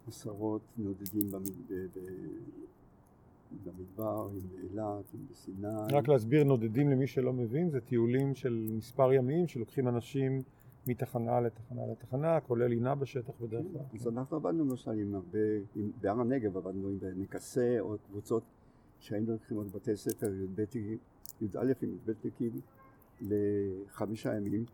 עשרות 0.06 0.62
נודדים 0.76 1.30
במדבר, 3.64 4.28
עם 4.32 4.62
אילת, 4.62 5.14
עם 5.14 5.20
בסיני. 5.30 5.68
רק 5.92 6.08
להסביר 6.08 6.44
נודדים 6.44 6.90
למי 6.90 7.06
שלא 7.06 7.32
מבין, 7.32 7.70
זה 7.70 7.80
טיולים 7.80 8.34
של 8.34 8.68
מספר 8.76 9.12
ימים 9.12 9.48
שלוקחים 9.48 9.88
אנשים 9.88 10.42
מתחנה 10.86 11.40
לתחנה 11.40 11.86
לתחנה, 11.92 12.40
כולל 12.40 12.66
לינה 12.66 12.94
בשטח 12.94 13.32
בדרך 13.40 13.64
כלל. 13.72 14.00
אז 14.00 14.08
אנחנו 14.08 14.36
עבדנו 14.36 14.64
למשל 14.64 14.90
עם 14.90 15.14
הרבה, 15.14 15.38
עם, 15.76 15.90
בהר 16.00 16.20
הנגב 16.20 16.56
עבדנו 16.56 16.88
עם 16.88 16.98
מקסה 17.16 17.76
או 17.80 17.96
קבוצות 18.08 18.42
שהיינו 19.00 19.32
לוקחים 19.32 19.56
עוד 19.56 19.72
בתי 19.72 19.96
ספר, 19.96 20.26
י"א 21.40 21.72
עם 21.82 21.96
י"ב 22.08 22.42
לחמישה 23.20 24.36
ימים. 24.36 24.64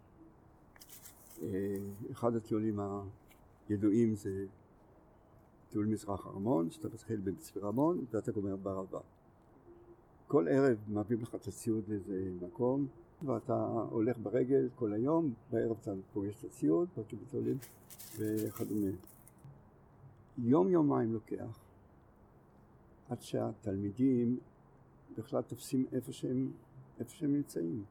אה, 1.43 1.77
אחד 2.13 2.37
הטיולים 2.37 2.81
הידועים 3.69 4.15
זה 4.15 4.45
טיול 5.71 5.87
מזרח 5.87 6.27
ארמון, 6.27 6.71
שאתה 6.71 6.89
מתחיל 6.89 7.21
בצפיר 7.21 7.67
ארמון 7.67 8.05
ואתה 8.11 8.33
גומר 8.33 8.57
בערבה. 8.57 9.01
כל 10.29 10.49
ערב 10.49 10.79
מביאים 10.89 11.23
לך 11.23 11.35
את 11.35 11.47
הציוד 11.47 11.85
לאיזה 11.89 12.31
מקום 12.43 12.87
ואתה 13.23 13.87
הולך 13.91 14.19
ברגל 14.23 14.69
כל 14.75 14.93
היום, 14.93 15.35
בערב 15.51 15.77
אתה 15.83 15.93
פוגש 16.13 16.35
את 16.41 16.45
הציוד, 16.45 16.89
בקיבוץ 16.99 17.35
עולים 17.35 17.59
וכדומה. 18.19 18.91
יום 20.39 20.69
יומיים 20.69 21.13
לוקח 21.13 21.59
עד 23.09 23.23
שהתלמידים 23.23 24.39
בכלל 25.19 25.43
תופסים 25.43 25.87
איפה 25.93 26.13
שהם, 26.13 26.51
איפה 27.01 27.11
שהם 27.11 27.33
נמצאים. 27.33 27.85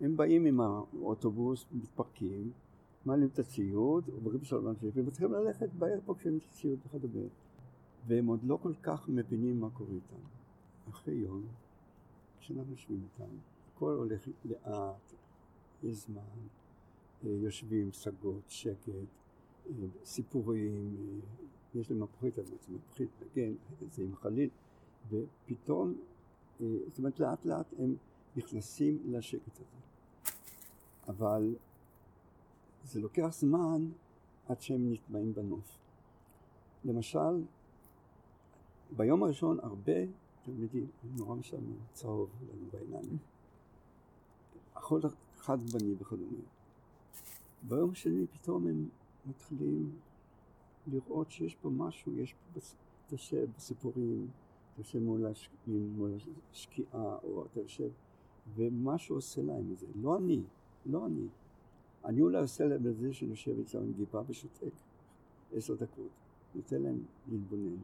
הם 0.00 0.16
באים 0.16 0.44
עם 0.44 0.60
האוטובוס, 0.60 1.66
מתפרקים, 1.72 2.50
מעלים 3.06 3.28
את 3.32 3.38
הציוד, 3.38 4.08
עוברים 4.08 4.44
שלום 4.44 4.68
אנשים, 4.68 4.90
ומתחילים 4.94 5.32
ללכת 5.32 5.68
בערב 5.78 6.00
פוגשים 6.06 6.36
את 6.36 6.42
הציוד 6.50 6.78
וכדומה. 6.86 7.26
והם 8.06 8.26
עוד 8.26 8.44
לא 8.44 8.58
כל 8.62 8.72
כך 8.82 9.08
מבינים 9.08 9.60
מה 9.60 9.70
קורה 9.70 9.90
איתם. 9.90 10.22
אחרי 10.90 11.14
יום, 11.14 11.42
כשאנחנו 12.40 12.72
יושבים 12.72 13.02
איתם, 13.04 13.34
הכל 13.74 13.94
הולך 13.94 14.28
לאט, 14.44 15.12
יש 15.82 15.96
זמן, 15.96 16.22
אה, 17.24 17.30
יושבים, 17.30 17.90
פסגות, 17.90 18.42
שקט, 18.48 18.88
אה, 18.88 19.74
סיפורים, 20.04 20.96
אה, 20.98 21.80
יש 21.80 21.90
להם 21.90 22.02
מפחית, 22.02 22.38
אז 22.38 22.46
זה 22.48 22.54
מפחית, 22.74 23.08
כן, 23.34 23.52
זה 23.90 24.02
עם 24.02 24.16
חליל, 24.16 24.48
ופתאום 25.08 25.94
זאת 26.58 26.98
אומרת 26.98 27.20
לאט 27.20 27.44
לאט 27.44 27.74
הם 27.78 27.96
נכנסים 28.36 28.98
לשקט 29.06 29.60
הזה. 29.60 29.80
אבל 31.08 31.54
זה 32.88 33.00
לוקח 33.00 33.28
זמן 33.30 33.88
עד 34.48 34.60
שהם 34.60 34.92
נטמעים 34.92 35.34
בנוף. 35.34 35.78
למשל, 36.84 37.42
ביום 38.96 39.22
הראשון 39.22 39.60
הרבה 39.62 39.92
תלמידים, 40.42 40.86
נורא 41.16 41.34
משעמם, 41.34 41.76
צהוב 41.92 42.30
לנו 42.42 42.66
בעיניים. 42.72 43.18
הכל 44.74 45.00
חד 45.38 45.58
בני 45.70 45.94
וכדומה. 45.98 46.38
ביום 47.62 47.90
השני 47.90 48.26
פתאום 48.26 48.66
הם 48.66 48.88
מתחילים 49.26 49.98
לראות 50.86 51.30
שיש 51.30 51.54
פה 51.54 51.70
משהו, 51.70 52.12
יש 52.12 52.34
פה, 52.34 52.60
אתה 53.06 53.14
יושב 53.14 53.46
בסיפורים, 53.56 54.28
אתה 54.72 54.80
יושב 54.80 54.98
מול, 54.98 55.26
הש... 55.26 55.50
מול 55.66 56.12
השקיעה, 56.52 57.18
או 57.22 57.44
אתה 57.44 57.60
יושב, 57.60 57.90
ומשהו 58.54 59.16
עושה 59.16 59.42
להם 59.42 59.72
את 59.72 59.78
זה. 59.78 59.86
לא 59.94 60.18
אני, 60.18 60.42
לא 60.86 61.06
אני. 61.06 61.28
אני 62.08 62.20
אולי 62.22 62.40
עושה 62.40 62.64
להם 62.64 62.86
את 62.86 62.96
זה 62.96 63.12
שאני 63.12 63.30
יושב 63.30 63.60
אצלם 63.60 63.82
עם 63.82 63.92
גיבה 63.92 64.22
ושותק 64.28 64.72
עשר 65.52 65.74
דקות, 65.74 66.10
נותן 66.54 66.82
להם 66.82 67.02
להתבונן. 67.28 67.76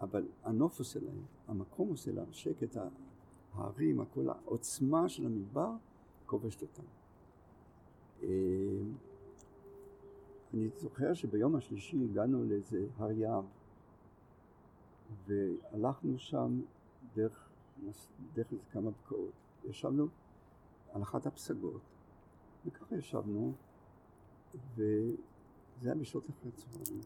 אבל 0.00 0.26
הנוף 0.44 0.78
עושה 0.78 1.00
להם, 1.00 1.22
המקום 1.48 1.88
עושה 1.88 2.12
להם, 2.12 2.32
שקט 2.32 2.76
ההרים, 3.54 4.00
הכל 4.00 4.28
העוצמה 4.28 5.08
של 5.08 5.26
המדבר 5.26 5.72
כובשת 6.26 6.62
אותם. 6.62 6.82
אה, 8.22 8.28
אני 10.54 10.68
זוכר 10.76 11.14
שביום 11.14 11.56
השלישי 11.56 12.04
הגענו 12.10 12.44
לאיזה 12.44 12.86
הר 12.96 13.10
יער 13.10 13.42
והלכנו 15.26 16.18
שם 16.18 16.60
דרך, 17.14 17.48
דרך 18.34 18.46
כמה 18.72 18.90
בקעות. 18.90 19.32
ישבנו 19.64 20.06
על 20.92 21.02
אחת 21.02 21.26
הפסגות 21.26 21.95
וככה 22.66 22.96
ישבנו 22.96 23.52
וזה 24.74 25.16
היה 25.82 25.94
בשעות 25.94 26.30
אחרי 26.30 26.50
הצהריים. 26.54 27.00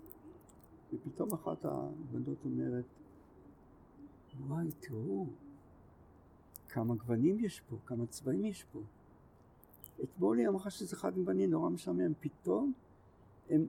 ופתאום 0.93 1.33
אחת 1.33 1.64
הבנות 1.64 2.45
אומרת, 2.45 2.85
וואי, 4.47 4.67
תראו, 4.81 5.26
כמה 6.69 6.95
גוונים 6.95 7.45
יש 7.45 7.61
פה, 7.61 7.76
כמה 7.87 8.07
צבעים 8.07 8.45
יש 8.45 8.64
פה. 8.73 8.81
אתמול 10.02 10.38
היא 10.38 10.49
אמרה 10.49 10.71
שזה 10.71 10.97
חד 10.97 11.14
גווני, 11.14 11.47
נורא 11.47 11.71
משעמם. 11.71 12.12
פתאום 12.21 12.73
הם, 13.50 13.67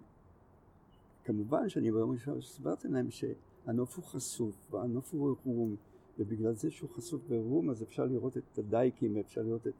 כמובן 1.23 1.69
שאני 1.69 1.91
ביום 1.91 2.11
ראשון 2.11 2.37
הסברתי 2.37 2.87
להם 2.87 3.07
שהנוף 3.11 3.95
הוא 3.95 4.03
חשוף, 4.03 4.55
והנוף 4.71 5.13
הוא 5.13 5.35
עירום, 5.45 5.75
ובגלל 6.19 6.53
זה 6.53 6.71
שהוא 6.71 6.89
חשוף 6.89 7.21
בעירום 7.27 7.69
אז 7.69 7.83
אפשר 7.83 8.05
לראות 8.05 8.37
את 8.37 8.57
הדייקים, 8.57 9.17
אפשר 9.17 9.41
לראות 9.41 9.67
את 9.67 9.73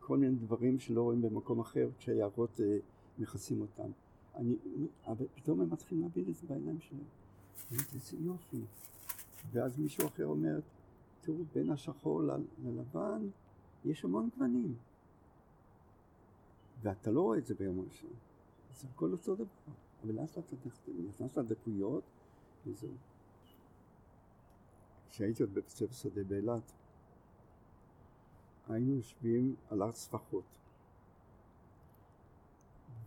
כל 0.00 0.18
מיני 0.18 0.34
דברים 0.36 0.78
שלא 0.78 1.02
רואים 1.02 1.22
במקום 1.22 1.60
אחר 1.60 1.88
כשהיערות 1.98 2.60
אה, 2.60 2.78
מכסים 3.18 3.60
אותם. 3.60 3.90
אני, 4.34 4.56
אבל 5.06 5.26
פתאום 5.34 5.60
הם 5.60 5.70
מתחילים 5.70 6.02
להביט 6.02 6.28
את 6.28 6.34
זה 6.34 6.46
בעיניים 6.46 6.80
שלהם. 6.80 7.04
איזה 7.94 8.16
יופי. 8.20 8.60
ואז 9.52 9.78
מישהו 9.78 10.06
אחר 10.06 10.26
אומר, 10.26 10.60
תראו, 11.20 11.36
בין 11.54 11.70
השחור 11.70 12.22
ללבן 12.64 13.28
יש 13.84 14.04
המון 14.04 14.28
גוונים. 14.34 14.74
ואתה 16.82 17.10
לא 17.10 17.20
רואה 17.20 17.38
את 17.38 17.46
זה 17.46 17.54
ביום 17.54 17.78
הראשון. 17.80 18.10
זה 18.80 18.88
הכל 18.94 19.12
אותו 19.12 19.34
דבר. 19.34 19.44
אבל 20.04 20.14
לאט 20.14 20.36
לאט 20.36 20.52
אתה 20.52 20.68
נכנס 21.08 21.38
לדקויות, 21.38 22.02
וזהו. 22.66 22.90
כשהייתי 25.10 25.42
עוד 25.42 25.50
בבית 25.50 25.68
ספר 25.68 25.92
שדה 25.92 26.24
באילת, 26.24 26.72
היינו 28.68 28.96
יושבים 28.96 29.54
על 29.70 29.82
הר 29.82 29.92
צפחות. 29.92 30.44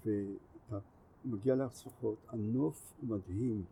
ואתה 0.05 0.79
מגיע 1.25 1.55
להר 1.55 1.69
צפחות, 1.69 2.17
הנוף 2.27 2.93
הוא 3.01 3.09
מדהים, 3.09 3.63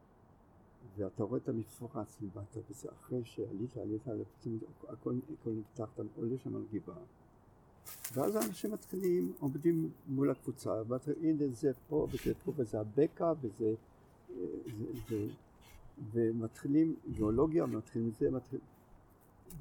ואתה 0.97 1.23
רואה 1.23 1.39
את 1.43 1.49
המפרץ 1.49 2.17
למטה, 2.21 2.59
וזה 2.69 2.89
אחרי 2.91 3.25
שעלית, 3.25 3.77
עלית, 3.77 4.01
הכל, 4.89 5.15
הכל 5.41 5.51
נפתח, 5.51 5.89
אתה 5.93 6.03
עולה 6.15 6.37
שם 6.37 6.55
על 6.55 6.63
גבעה. 6.73 7.03
ואז 8.13 8.35
האנשים 8.35 8.71
מתחילים, 8.71 9.33
עומדים 9.39 9.89
מול 10.07 10.31
הקבוצה, 10.31 10.81
ואתה 10.87 11.11
הנה 11.21 11.47
זה 11.51 11.71
פה 11.89 12.07
וזה 12.11 12.33
פה 12.45 12.51
וזה 12.55 12.79
הבקע 12.79 13.33
וזה, 13.41 13.73
זה, 14.77 14.85
זה, 15.09 15.27
ומתחילים 16.11 16.95
גיאולוגיה, 17.11 17.65
מתחילים 17.65 18.11
זה, 18.19 18.31
מתחיל, 18.31 18.59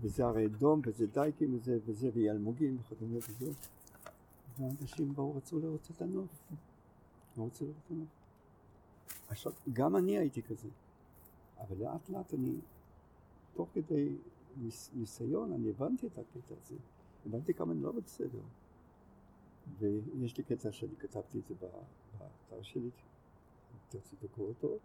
וזה 0.00 0.24
הרי 0.26 0.48
דום 0.48 0.80
וזה 0.84 1.06
דייקים 1.06 1.54
וזה 1.54 1.78
וזה 1.84 2.10
וילמוגים 2.14 2.76
וכדומה 2.80 3.18
וזה, 3.18 3.52
ואנשים 4.58 5.14
באו 5.14 5.36
רצו 5.36 5.58
לראות 5.60 5.88
את 5.96 6.02
הנוף, 6.02 6.42
לא 7.36 7.46
רצו 7.46 7.64
לראות 7.64 7.76
את 7.86 7.90
הנוף. 7.90 8.08
עכשיו, 9.28 9.52
גם 9.72 9.96
אני 9.96 10.18
הייתי 10.18 10.42
כזה, 10.42 10.68
אבל 11.60 11.76
לאט 11.76 12.08
לאט 12.08 12.34
אני, 12.34 12.54
תוך 13.54 13.68
כדי 13.74 14.16
ניסיון, 14.94 15.52
אני 15.52 15.70
הבנתי 15.70 16.06
את 16.06 16.18
הקטע 16.18 16.54
הזה. 16.62 16.76
הבנתי 17.26 17.54
כמה 17.54 17.72
אני 17.72 17.82
לא 17.82 17.92
בסדר. 17.92 18.40
ויש 19.78 20.36
לי 20.36 20.44
קטע 20.44 20.72
שאני 20.72 20.96
כתבתי 20.96 21.38
את 21.38 21.46
זה 21.48 21.54
באתר 21.60 22.62
שלי, 22.62 22.90
תרצו 23.88 24.16
לקרוא 24.22 24.48
אותו, 24.48 24.78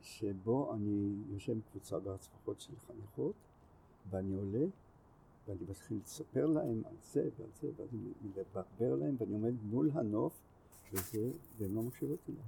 שבו 0.00 0.74
אני 0.74 1.14
יושב 1.28 1.52
עם 1.52 1.60
קבוצה 1.70 1.98
בהצלחות 1.98 2.60
של 2.60 2.72
חניכות, 2.86 3.34
ואני 4.10 4.34
עולה, 4.34 4.66
ואני 5.48 5.60
מתחיל 5.68 5.98
לספר 6.04 6.46
להם 6.46 6.82
על 6.84 6.96
זה 7.12 7.28
ועל 7.38 7.50
זה, 7.60 7.70
ואני 7.76 8.12
מברבר 8.24 8.94
להם, 8.94 9.16
ואני 9.18 9.32
עומד 9.32 9.54
מול 9.62 9.90
הנוף, 9.94 10.32
וזה, 10.92 11.30
והם 11.58 11.74
לא 11.74 11.82
מקשיבות 11.82 12.18
אליי. 12.28 12.42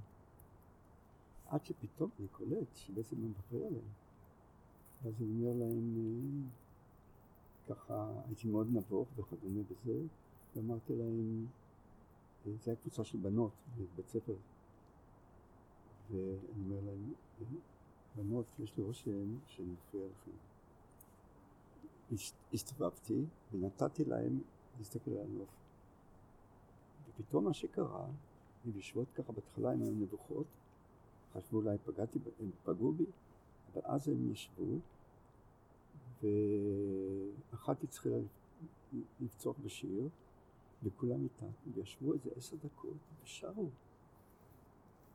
עד 1.47 1.65
שפתאום 1.65 2.09
אני 2.19 2.27
קולט 2.27 2.75
שבעצם 2.75 3.15
אני 3.15 3.27
מברבר 3.27 3.67
עליהם. 3.67 3.85
ואז 5.03 5.13
אני 5.21 5.29
אומר 5.29 5.65
להם, 5.65 6.47
ככה 7.69 8.11
הייתי 8.27 8.47
מאוד 8.47 8.67
נבוך 8.73 9.07
וכדומה 9.15 9.61
בזה, 9.71 9.99
ואמרתי 10.55 10.95
להם, 10.95 11.45
אה, 12.45 12.51
זו 12.51 12.71
הייתה 12.71 12.81
קבוצה 12.81 13.03
של 13.03 13.17
בנות 13.17 13.51
בבית 13.77 14.09
ספר, 14.09 14.35
ואני 16.11 16.63
אומר 16.65 16.79
להם, 16.85 17.13
אה, 17.41 17.45
בנות, 18.15 18.45
יש 18.59 18.77
לי 18.77 18.83
רושם 18.83 19.37
שאני 19.47 19.67
מפריע 19.71 20.05
לכם. 20.05 20.48
הסתובבתי 22.53 23.25
ונתתי 23.51 24.05
להם 24.05 24.39
להסתכל 24.77 25.11
על 25.11 25.17
הנוף. 25.17 25.49
ופתאום 27.09 27.45
מה 27.45 27.53
שקרה, 27.53 28.05
הן 28.65 28.71
יושבות 28.75 29.07
ככה 29.15 29.31
בהתחלה, 29.31 29.71
הן 29.71 29.81
היו 29.81 29.91
נבוכות, 29.91 30.45
חשבו 31.33 31.57
אולי 31.57 31.77
פגעתי, 31.85 32.19
הם 32.39 32.51
פגעו 32.63 32.91
בי, 32.91 33.05
אבל 33.73 33.81
אז 33.85 34.07
הם 34.07 34.31
ישבו 34.31 34.79
ואחת 37.51 37.83
התחילה 37.83 38.17
לפצוח 39.19 39.55
בשיר, 39.65 40.09
וכולם 40.83 41.23
איתה, 41.23 41.45
וישבו 41.73 42.13
איזה 42.13 42.29
עשר 42.35 42.57
דקות 42.63 42.97
ושרו. 43.23 43.69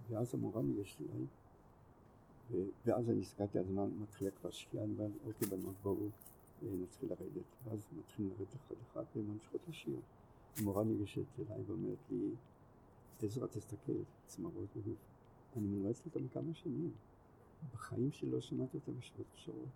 ואז 0.08 0.34
המורה 0.34 0.62
ניגשת 0.62 1.00
אליי, 1.00 1.26
ואז 2.86 3.10
אני 3.10 3.20
הסתכלתי 3.20 3.58
על 3.58 3.64
הזמן, 3.64 3.90
מתחילה 4.02 4.30
כבר 4.30 4.50
שקיעה, 4.50 4.84
אני 4.84 4.92
אומר, 4.92 5.08
אוקיי 5.26 5.48
בנות 5.48 5.74
בואו 5.82 6.08
נתחיל 6.62 7.08
לרדת. 7.08 7.44
ואז 7.64 7.88
מתחילים 7.98 8.30
לרדת 8.30 8.54
אחד 8.54 8.74
אחד 8.82 9.04
והן 9.16 9.26
ממשיכות 9.26 9.60
לשיר. 9.68 10.00
המורה 10.56 10.84
ניגשת 10.84 11.38
אליי 11.38 11.62
ואומרת 11.66 11.98
לי, 12.10 12.30
עזרא 13.22 13.46
תסתכל, 13.46 13.92
צמרות 14.26 14.68
בגוף. 14.76 14.98
אני 15.56 15.66
מנועצת 15.66 16.06
אותם 16.06 16.28
כמה 16.28 16.54
שנים. 16.54 16.90
בחיים 17.72 18.12
שלי 18.12 18.30
לא 18.30 18.40
שמעתי 18.40 18.76
אותם 18.76 18.98
בשעות 18.98 19.26
קשרות. 19.34 19.68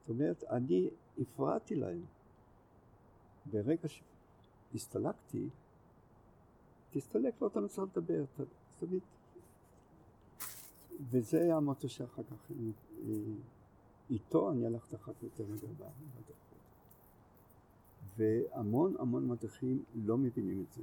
זאת 0.00 0.08
אומרת, 0.08 0.44
אני 0.44 0.90
הפרעתי 1.20 1.74
להם. 1.76 2.04
ברגע 3.46 3.88
שהסתלקתי, 3.88 5.48
תסתלק, 6.90 7.42
לא 7.42 7.46
אתה 7.46 7.68
צריך 7.68 7.96
לדבר, 7.96 8.24
תמיד. 8.78 9.02
וזה 11.00 11.54
המוטו 11.54 11.88
שאחר 11.88 12.22
כך, 12.22 12.50
אה, 12.50 12.56
איתו 14.10 14.50
אני 14.50 14.66
הלכתי 14.66 14.96
אחר 14.96 15.12
כך 15.12 15.22
יותר 15.22 15.44
מדי 15.46 15.66
בדרכות. 15.66 16.48
והמון 18.16 18.94
המון 18.98 19.28
מדריכים 19.28 19.84
לא 19.94 20.18
מבינים 20.18 20.64
את 20.68 20.72
זה. 20.72 20.82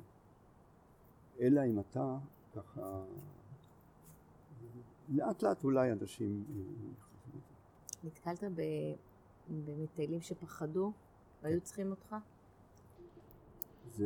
אלא 1.40 1.62
אם 1.66 1.80
אתה 1.80 2.18
ככה, 2.56 3.04
לאט 5.10 5.44
לאט 5.44 5.64
אולי 5.64 5.92
אנשים... 5.92 6.44
אה, 6.50 6.62
נתקלת 8.04 8.44
ב... 8.44 8.62
במטיילים 9.66 10.22
שפחדו 10.22 10.92
והיו 11.42 11.62
צריכים 11.62 11.92
אותך? 11.92 12.16
זה 13.92 14.06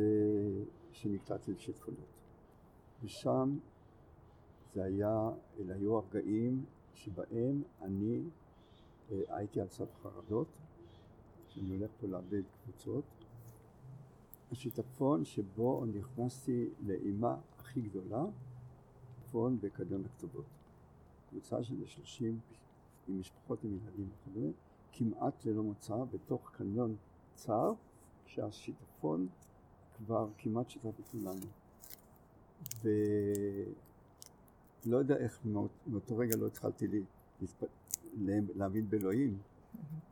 שנקלעתי 0.92 1.52
לשיטפונות. 1.52 2.06
ושם 3.02 3.58
זה 4.74 4.84
היה, 4.84 5.30
אלה 5.58 5.74
היו 5.74 5.96
הרגעים 5.96 6.64
שבהם 6.94 7.62
אני 7.82 8.22
הייתי 9.28 9.60
על 9.60 9.68
סף 9.68 9.88
חרדות, 10.02 10.46
שאני 11.48 11.76
הולך 11.76 11.90
פה 12.00 12.06
לאבד 12.06 12.42
קבוצות. 12.62 13.04
השיטפון 14.52 15.24
שבו 15.24 15.84
נכנסתי 15.86 16.68
לאימה 16.86 17.36
הכי 17.58 17.80
גדולה, 17.80 18.24
שיטפון 19.30 19.58
בקדיון 19.60 20.04
הכתובות. 20.04 20.44
קבוצה 21.30 21.64
של 21.64 21.86
30 21.86 22.40
עם 23.08 23.20
משפחות 23.20 23.64
עם 23.64 23.76
ילדים 23.76 24.08
וכדומה, 24.12 24.52
כמעט 24.92 25.44
ללא 25.44 25.62
מוצא, 25.62 26.04
בתוך 26.12 26.50
קניון 26.50 26.96
צר, 27.34 27.72
שהשיטפון 28.26 29.28
כבר 29.96 30.28
כמעט 30.38 30.70
שיטף 30.70 31.00
את 31.00 31.08
כולנו. 31.08 31.46
ולא 34.86 34.96
יודע 34.96 35.16
איך 35.16 35.38
מאותו 35.86 36.16
רגע 36.16 36.36
לא 36.36 36.46
התחלתי 36.46 36.88
לי, 36.88 37.04
להאמין 38.54 38.90
באלוהים, 38.90 39.38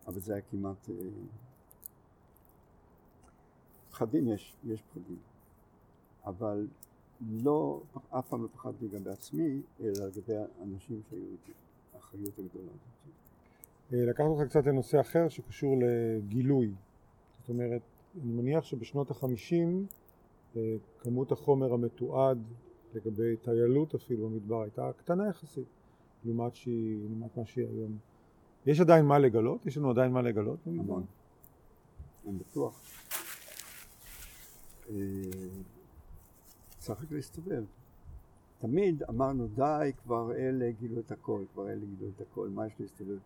אבל 0.06 0.20
זה 0.20 0.32
היה 0.32 0.42
כמעט... 0.42 0.90
אה, 0.90 0.94
פחדים 3.90 4.28
יש, 4.28 4.56
יש 4.64 4.82
פחדים, 4.82 5.18
אבל 6.24 6.66
לא, 7.20 7.80
אף 8.10 8.28
פעם 8.28 8.42
לא 8.42 8.48
פחדתי 8.52 8.88
גם 8.88 9.04
בעצמי, 9.04 9.62
אלא 9.80 10.06
לגבי 10.06 10.34
האנשים 10.36 11.00
שהיו 11.10 11.22
איתי, 11.22 11.52
האחריות 11.94 12.38
הגדולה 12.38 12.70
הזאת. 12.70 12.98
אה, 13.92 14.06
לקחת 14.06 14.26
אותך 14.26 14.50
קצת 14.50 14.66
לנושא 14.66 15.00
אחר 15.00 15.28
שקשור 15.28 15.76
לגילוי. 15.78 16.72
זאת 17.40 17.48
אומרת, 17.48 17.82
אני 18.22 18.32
מניח 18.32 18.64
שבשנות 18.64 19.10
החמישים 19.10 19.86
אה, 20.56 20.76
כמות 20.98 21.32
החומר 21.32 21.72
המתועד 21.72 22.38
לגבי 22.94 23.36
טיילות 23.36 23.94
אפילו 23.94 24.28
במדבר 24.28 24.62
הייתה 24.62 24.90
קטנה 24.96 25.28
יחסית 25.28 25.77
לעומת, 26.24 26.54
שהיא, 26.54 26.98
לעומת 27.09 27.37
מה 27.37 27.44
שהיא 27.44 27.66
היום. 27.66 27.98
יש 28.66 28.81
עדיין 28.81 29.04
מה 29.04 29.18
לגלות? 29.18 29.66
יש 29.66 29.76
לנו 29.76 29.90
עדיין 29.90 30.12
מה 30.12 30.22
לגלות? 30.22 30.59
המון. 30.66 31.04
אני 32.28 32.38
בטוח. 32.38 32.81
אה, 34.90 34.94
צריך 36.78 37.02
רק 37.02 37.12
להסתובב. 37.12 37.64
תמיד 38.59 39.02
אמרנו 39.02 39.48
די, 39.48 39.92
כבר 40.02 40.33
אלה 40.37 40.70
גילו 40.70 41.00
את 41.00 41.12
הכל, 41.12 41.42
כבר 41.52 41.68
אלה 41.68 41.87
גילו 41.98 42.11
את 42.16 42.20
הכל, 42.20 42.48
מה 42.48 42.66
יש 42.66 42.72
להסתובב? 42.81 43.18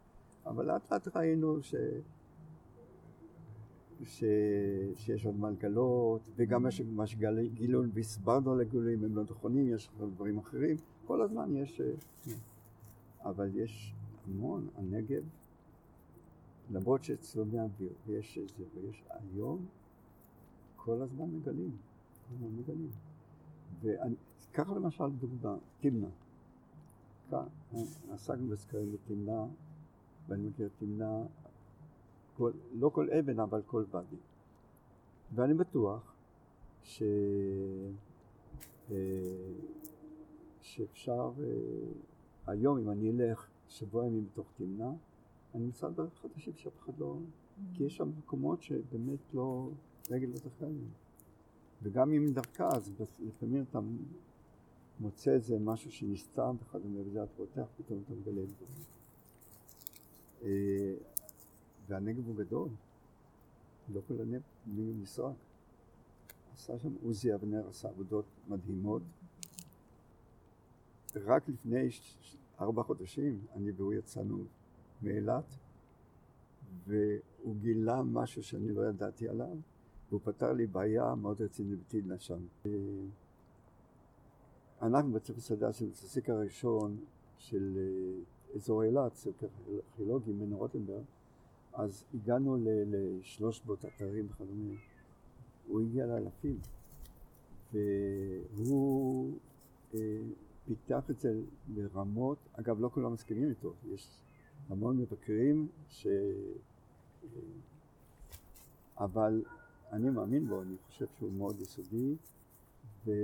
אבל 0.46 0.66
לאט 0.66 0.92
לאט 0.92 1.16
ראינו 1.16 1.62
ש... 1.62 1.74
ש... 4.04 4.24
שיש 4.94 5.26
עוד 5.26 5.36
מה 5.36 5.50
לגלות, 5.50 6.20
וגם 6.36 6.66
מה 6.86 7.06
שגילו 7.06 7.82
והסברנו 7.94 8.52
על 8.52 8.60
הגילויים 8.60 9.04
הם 9.04 9.16
לא 9.16 9.22
נכונים, 9.22 9.74
יש 9.74 9.90
דברים 10.14 10.38
אחרים, 10.38 10.76
כל 11.06 11.22
הזמן 11.22 11.56
יש... 11.56 11.80
אבל 13.24 13.56
יש 13.56 13.94
המון, 14.26 14.68
הנגב, 14.76 15.22
למרות 16.70 17.04
שצלומי 17.04 17.60
אוויר, 17.60 17.92
ויש 18.06 18.38
איזה, 18.38 18.64
ויש 18.74 19.02
היום, 19.08 19.66
כל 20.76 21.02
הזמן 21.02 21.24
מגלים, 21.24 21.76
כל 22.28 22.34
הזמן 22.34 22.58
מגלים. 22.58 22.90
וככה 23.80 24.74
למשל 24.74 25.10
דוגמה, 25.10 25.56
תמנע. 25.80 26.08
עסקנו 28.12 28.48
בסקרים 28.48 28.92
בתמנע, 28.92 29.44
ואני 30.28 30.48
מכיר 30.48 30.68
תמנע, 30.78 31.22
כל, 32.36 32.52
לא 32.74 32.88
כל 32.88 33.10
אבן 33.10 33.40
אבל 33.40 33.62
כל 33.66 33.84
ואדי. 33.90 34.16
ואני 35.34 35.54
בטוח 35.54 36.14
ש... 36.82 37.02
אה, 38.90 38.96
שאפשר, 40.60 41.32
אה, 41.40 41.92
היום 42.46 42.78
אם 42.78 42.90
אני 42.90 43.10
אלך 43.10 43.48
שבוע 43.68 44.06
ימים 44.06 44.26
בתוך 44.32 44.46
תמנע, 44.56 44.90
אני 45.54 45.64
אמצא 45.64 45.88
דברים 45.88 46.10
חדשים 46.22 46.52
שאף 46.56 46.78
אחד 46.78 46.92
לא... 46.98 47.16
כי 47.74 47.84
יש 47.84 47.96
שם 47.96 48.10
מקומות 48.18 48.62
שבאמת 48.62 49.34
לא... 49.34 49.70
רגל 50.10 50.26
לא 50.26 50.36
זכר 50.36 50.68
וגם 51.82 52.12
אם 52.12 52.32
דרכה, 52.32 52.68
אז 52.68 52.92
לפעמים 53.20 53.64
אתה 53.70 53.80
מוצא 55.00 55.30
איזה 55.30 55.58
משהו 55.58 55.92
שנסתם 55.92 56.56
וכדומה, 56.62 57.00
וזה 57.00 57.22
אתה 57.22 57.32
פותח, 57.36 57.66
פתאום 57.76 58.02
אתה 58.04 58.14
מגלה 58.14 58.42
את 58.42 58.48
זה. 58.48 58.64
אה, 60.42 60.94
והנגב 61.88 62.26
הוא 62.26 62.36
גדול, 62.36 62.68
לא 63.88 64.00
כל 64.08 64.14
הנגב 64.20 64.42
נשרק. 64.66 65.34
עשה 66.54 66.78
שם 66.78 66.94
עוזי 67.02 67.34
אבנר, 67.34 67.68
עשה 67.68 67.88
עבודות 67.88 68.24
מדהימות. 68.48 69.02
רק 71.16 71.48
לפני 71.48 71.88
ארבע 72.60 72.82
חודשים 72.82 73.40
אני 73.54 73.70
והוא 73.70 73.94
יצאנו 73.94 74.44
מאילת, 75.02 75.58
והוא 76.86 77.56
גילה 77.60 78.02
משהו 78.02 78.42
שאני 78.42 78.72
לא 78.72 78.88
ידעתי 78.88 79.28
עליו, 79.28 79.56
והוא 80.08 80.20
פתר 80.24 80.52
לי 80.52 80.66
בעיה 80.66 81.14
מאוד 81.14 81.42
רצינית 81.42 81.78
בתהילה 81.78 82.18
שם. 82.18 82.40
אנחנו 84.82 85.12
בית 85.12 85.24
ספר 85.24 85.40
שדה 85.40 85.72
של 85.72 85.90
הססיק 85.90 86.30
הראשון 86.30 86.96
של 87.38 87.78
אה, 87.78 88.56
אזור 88.56 88.84
אילת, 88.84 89.14
סקר 89.14 89.46
ארכיאולוגי 89.68 90.32
מנו 90.32 90.58
רוטנברג, 90.58 91.04
אז 91.72 92.04
הגענו 92.14 92.56
לשלוש 92.64 93.62
מאות 93.66 93.84
אתרים 93.84 94.26
וכדומה. 94.30 94.74
הוא 95.68 95.80
הגיע 95.80 96.06
לאלפים, 96.06 96.58
והוא 98.54 99.38
אה, 99.94 100.00
פיתח 100.66 101.10
את 101.10 101.20
זה 101.20 101.40
לרמות, 101.74 102.38
אגב 102.52 102.80
לא 102.80 102.90
כולם 102.94 103.12
מסכימים 103.12 103.50
איתו, 103.50 103.74
יש 103.84 104.22
המון 104.68 104.96
מבקרים 104.96 105.68
ש... 105.88 106.06
אבל 108.96 109.42
אני 109.92 110.10
מאמין 110.10 110.48
בו, 110.48 110.62
אני 110.62 110.76
חושב 110.86 111.06
שהוא 111.18 111.32
מאוד 111.32 111.60
יסודי, 111.60 112.16
וכל 113.04 113.14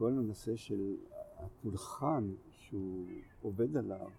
הנושא 0.00 0.56
של 0.56 0.96
הפולחן 1.36 2.30
שהוא 2.50 3.06
עובד 3.42 3.76
עליו, 3.76 4.10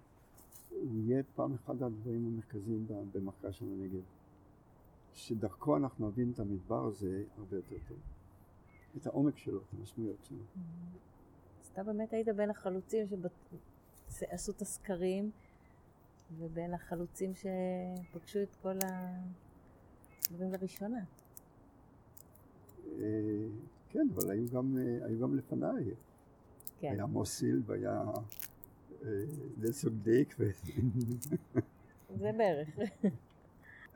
הוא 0.70 0.96
יהיה 0.96 1.24
פעם 1.36 1.54
אחד 1.54 1.84
הדברים 1.84 2.26
המרכזיים 2.26 2.86
במחקר 3.14 3.52
של 3.52 3.66
הנגב. 3.66 4.02
שדרכו 5.14 5.78
אנחנו 5.78 6.08
נבין 6.08 6.32
את 6.32 6.40
המדבר 6.40 6.86
הזה 6.86 7.24
הרבה 7.38 7.56
יותר 7.56 7.76
טוב. 7.88 7.98
את 8.98 9.08
העומק 9.08 9.38
שלו, 9.38 9.58
את 9.58 9.74
המשמעויות 9.80 10.18
שלו. 10.24 10.38
אז 11.62 11.68
אתה 11.74 11.84
באמת 11.84 12.14
היית 12.14 12.28
בין 12.28 12.50
החלוצים 12.50 13.06
שעשו 14.10 14.52
את 14.52 14.62
הסקרים, 14.62 15.32
ובין 16.40 16.74
החלוצים 16.74 17.32
שפגשו 17.36 18.44
את 18.44 18.56
כל 18.62 18.78
הדברים 20.30 20.52
לראשונה. 20.52 21.04
אה, 23.00 23.48
כן, 23.90 24.08
אבל 24.16 24.32
היו 24.32 24.48
גם, 24.54 24.78
אה, 24.78 25.06
היו 25.06 25.20
גם 25.20 25.36
לפניי. 25.38 25.84
כן. 26.80 26.92
היה 26.92 27.06
מוסיל 27.06 27.62
והיה 27.66 28.04
נלסון 29.58 29.94
אה, 29.94 30.04
דייק. 30.04 30.36
ו... 30.40 30.50
זה 32.20 32.32
בערך. 32.38 32.80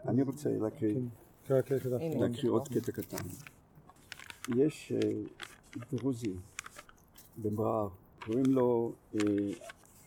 אני 0.08 0.22
רוצה 0.22 0.50
להקריא, 0.50 0.96
כן, 1.46 1.62
כן, 1.66 1.78
להקריא 2.20 2.52
עוד 2.52 2.68
קטע 2.68 2.92
קטן. 2.92 3.18
יש 4.48 4.92
דרוזי 5.92 6.34
במע'אר, 7.42 7.90
קוראים 8.26 8.46
לו 8.46 8.92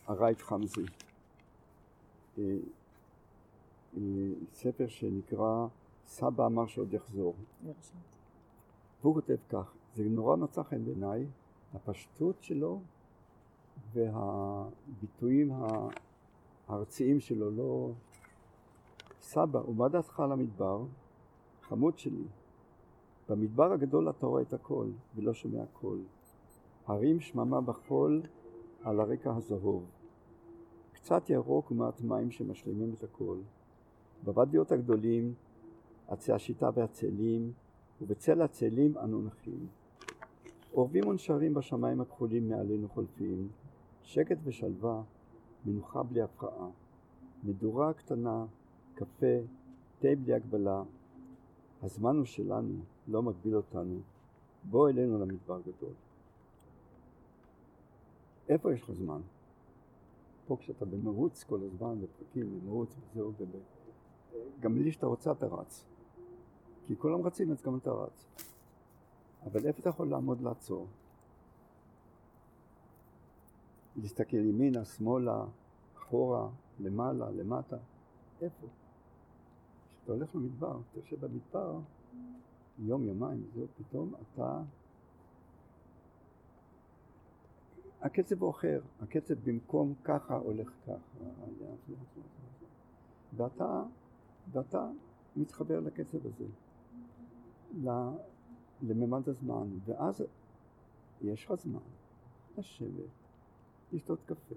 הרייט 0.06 0.40
חמזי. 0.40 0.86
ספר 4.52 4.88
שנקרא 4.88 5.66
סבא 6.06 6.46
אמר 6.46 6.66
שעוד 6.66 6.92
יחזור. 6.92 7.34
והוא 9.00 9.14
כותב 9.14 9.36
כך, 9.48 9.72
זה 9.94 10.04
נורא 10.04 10.36
מצא 10.36 10.62
חן 10.62 10.84
בעיניי, 10.84 11.26
הפשטות 11.74 12.36
שלו 12.42 12.80
והביטויים 13.92 15.52
הארציים 16.68 17.20
שלו, 17.20 17.50
לא... 17.50 17.90
סבא, 19.20 19.58
ומה 19.58 19.88
דעתך 19.88 20.20
על 20.20 20.32
המדבר? 20.32 20.84
חמוד 21.62 21.98
שלי, 21.98 22.24
במדבר 23.28 23.72
הגדול 23.72 24.10
אתה 24.10 24.26
רואה 24.26 24.42
את 24.42 24.52
הכל 24.52 24.86
ולא 25.16 25.34
שומע 25.34 25.66
קול. 25.72 25.98
הרים 26.86 27.20
שממה 27.20 27.60
בחול 27.60 28.22
על 28.82 29.00
הרקע 29.00 29.36
הזהוב. 29.36 29.84
קצת 30.92 31.30
ירוק 31.30 31.70
ומעט 31.70 32.00
מים 32.00 32.30
שמשלימים 32.30 32.94
את 32.98 33.04
הכל. 33.04 33.36
בוואדיות 34.24 34.72
הגדולים, 34.72 35.34
עצי 36.08 36.32
השיטה 36.32 36.70
והצלים, 36.74 37.52
ובצל 38.02 38.42
הצלים 38.42 38.98
אנו 38.98 39.22
נחים. 39.22 39.66
אורבים 40.72 41.08
ונשרים 41.08 41.54
בשמיים 41.54 42.00
הכחולים 42.00 42.48
מעלינו 42.48 42.88
חולפים, 42.88 43.48
שקט 44.02 44.38
ושלווה, 44.44 45.02
מנוחה 45.66 46.02
בלי 46.02 46.22
הפרעה. 46.22 46.68
מדורה 47.44 47.92
קטנה, 47.92 48.46
קפה, 48.94 49.36
תה 49.98 50.08
בלי 50.24 50.34
הגבלה. 50.34 50.82
הזמן 51.82 52.16
הוא 52.16 52.24
שלנו, 52.24 52.74
לא 53.08 53.22
מגביל 53.22 53.56
אותנו. 53.56 54.00
בוא 54.64 54.88
אלינו 54.88 55.18
למדבר 55.18 55.60
גדול. 55.60 55.92
איפה 58.48 58.72
יש 58.72 58.82
לך 58.82 58.92
זמן? 58.92 59.20
פה 60.46 60.56
כשאתה 60.60 60.84
במרוץ 60.84 61.44
כל 61.44 61.60
הזמן, 61.62 62.00
בפרקים, 62.00 62.60
במרוץ 62.60 62.96
וזהו, 63.00 63.32
גם 64.60 64.74
בלי 64.74 64.92
שאתה 64.92 65.06
רוצה 65.06 65.32
אתה 65.32 65.46
רץ. 65.46 65.84
כי 66.86 66.96
כולם 66.96 67.26
רצים 67.26 67.50
אז 67.52 67.62
גם 67.62 67.76
אתה 67.76 67.90
רץ. 67.90 68.26
אבל 69.44 69.66
איפה 69.66 69.80
אתה 69.80 69.88
יכול 69.88 70.08
לעמוד 70.08 70.40
לעצור? 70.40 70.86
להסתכל 73.96 74.36
ימינה, 74.36 74.84
שמאלה, 74.84 75.44
אחורה, 75.96 76.48
למעלה, 76.80 77.30
למטה, 77.30 77.76
איפה? 78.40 78.66
כשאתה 79.96 80.12
הולך 80.12 80.34
למדבר, 80.34 80.80
אתה 80.90 80.98
יושב 80.98 81.26
במדבר, 81.26 81.78
יום, 82.78 83.04
יומיים, 83.04 83.44
זהו, 83.54 83.66
פתאום 83.76 84.14
אתה... 84.14 84.62
הקצב 88.00 88.42
הוא 88.42 88.50
אחר, 88.50 88.80
הקצב 89.00 89.34
במקום 89.44 89.94
ככה 90.04 90.36
הולך 90.36 90.70
ככה, 90.86 91.24
ואתה, 93.36 93.82
ואתה 94.52 94.90
מתחבר 95.36 95.80
לקצב 95.80 96.18
הזה, 96.26 96.44
לממד 98.82 99.28
הזמן, 99.28 99.68
ואז 99.84 100.22
יש 101.22 101.44
לך 101.44 101.54
זמן 101.54 101.80
לשבת, 102.58 103.10
לשתות 103.92 104.18
קפה. 104.26 104.54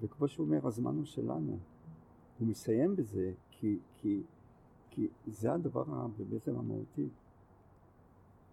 וכמו 0.00 0.28
שהוא 0.28 0.46
אומר, 0.46 0.66
הזמן 0.66 0.96
הוא 0.96 1.04
שלנו. 1.04 1.58
הוא 2.38 2.48
מסיים 2.48 2.96
בזה 2.96 3.32
כי, 3.50 3.78
כי, 3.96 4.22
כי 4.90 5.08
זה 5.26 5.52
הדבר 5.52 5.84
בעצם 6.30 6.58
המהותי. 6.58 7.08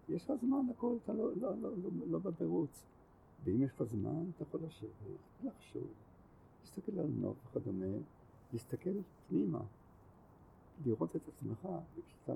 יש 0.10 0.30
לך 0.30 0.42
זמן 0.42 0.62
לכל, 0.70 0.96
אתה 1.04 1.14
לא, 1.14 1.32
לא, 1.36 1.52
לא, 1.62 1.70
לא, 1.84 1.90
לא 2.08 2.20
בברוץ. 2.20 2.84
ואם 3.44 3.64
יש 3.64 3.72
לך 3.72 3.84
זמן, 3.84 4.30
אתה 4.36 4.44
יכול 4.44 4.60
לשבת, 4.68 4.90
לחשוב, 5.44 5.88
להסתכל 6.62 7.00
על 7.00 7.08
נוף 7.08 7.38
וכדומה, 7.46 7.98
להסתכל 8.54 8.90
פנימה, 9.28 9.62
לראות 10.86 11.16
את 11.16 11.22
עצמך, 11.28 11.68
וכשאתה 11.98 12.34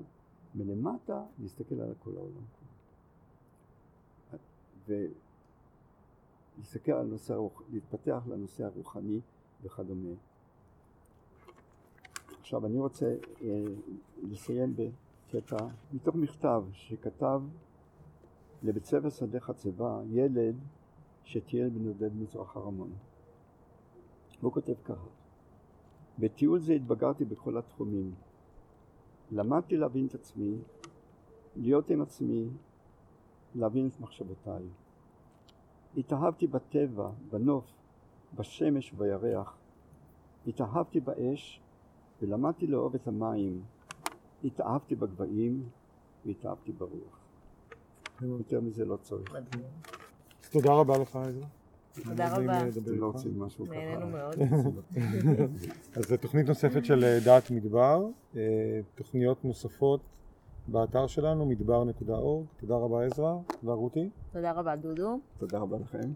מלמטה, 0.54 1.24
להסתכל 1.38 1.80
על 1.80 1.94
כל 1.98 2.16
העולם 2.16 2.44
ולהסתכל 6.58 6.92
על 6.92 7.06
נושא 7.06 7.36
להתפתח 7.72 8.22
לנושא 8.28 8.64
הרוחני 8.64 9.20
וכדומה. 9.62 10.14
עכשיו 12.42 12.66
אני 12.66 12.78
רוצה 12.78 13.14
אה, 13.42 13.64
לסיים 14.22 14.74
בקטע 14.76 15.56
מתוך 15.92 16.14
מכתב 16.14 16.64
שכתב 16.72 17.42
לבית 18.62 18.84
ספר 18.84 19.10
שדה 19.10 19.40
חצבה 19.40 20.00
ילד 20.10 20.56
שטייל 21.24 21.68
בנודד 21.68 22.16
מזרח 22.16 22.56
הרמון. 22.56 22.92
הוא 24.40 24.52
כותב 24.52 24.74
ככה: 24.84 25.06
בטיול 26.18 26.58
זה 26.58 26.72
התבגרתי 26.72 27.24
בכל 27.24 27.58
התחומים. 27.58 28.14
למדתי 29.30 29.76
להבין 29.76 30.06
את 30.06 30.14
עצמי, 30.14 30.56
להיות 31.56 31.90
עם 31.90 32.02
עצמי, 32.02 32.48
להבין 33.54 33.88
את 33.88 34.00
מחשבותיי. 34.00 34.62
התאהבתי 35.96 36.46
בטבע, 36.46 37.10
בנוף, 37.30 37.64
בשמש 38.34 38.92
ובירח. 38.92 39.56
התאהבתי 40.46 41.00
באש 41.00 41.62
ולמדתי 42.22 42.66
לאהוב 42.66 42.94
את 42.94 43.08
המים. 43.08 43.60
התאהבתי 44.44 44.94
בגבהים 44.94 45.62
והתאהבתי 46.26 46.72
ברוח. 46.72 47.18
יותר 48.22 48.60
מזה 48.60 48.84
לא 48.84 48.96
צריך. 48.96 49.34
תודה 50.50 50.72
רבה 50.72 50.98
לך 50.98 51.16
עזרא. 51.16 51.46
תודה 52.04 52.36
רבה. 52.36 52.64
לא. 52.86 53.12
נהנינו 53.68 54.06
מאוד. 54.08 54.34
אז 55.96 56.04
זו 56.04 56.16
תוכנית 56.16 56.46
נוספת 56.48 56.84
של 56.84 57.04
אה, 57.04 57.18
דעת 57.24 57.50
מדבר, 57.50 58.06
אה, 58.36 58.40
תוכניות 58.94 59.44
נוספות 59.44 60.00
באתר 60.68 61.06
שלנו 61.06 61.46
מדבר.org. 61.46 62.60
תודה 62.60 62.76
רבה 62.76 63.04
עזרא, 63.04 63.34
תודה 63.60 63.72
רותי. 63.72 64.10
תודה 64.32 64.52
רבה 64.52 64.76
דודו. 64.76 65.18
תודה 65.38 65.58
רבה 65.58 65.76
לכם. 65.78 66.12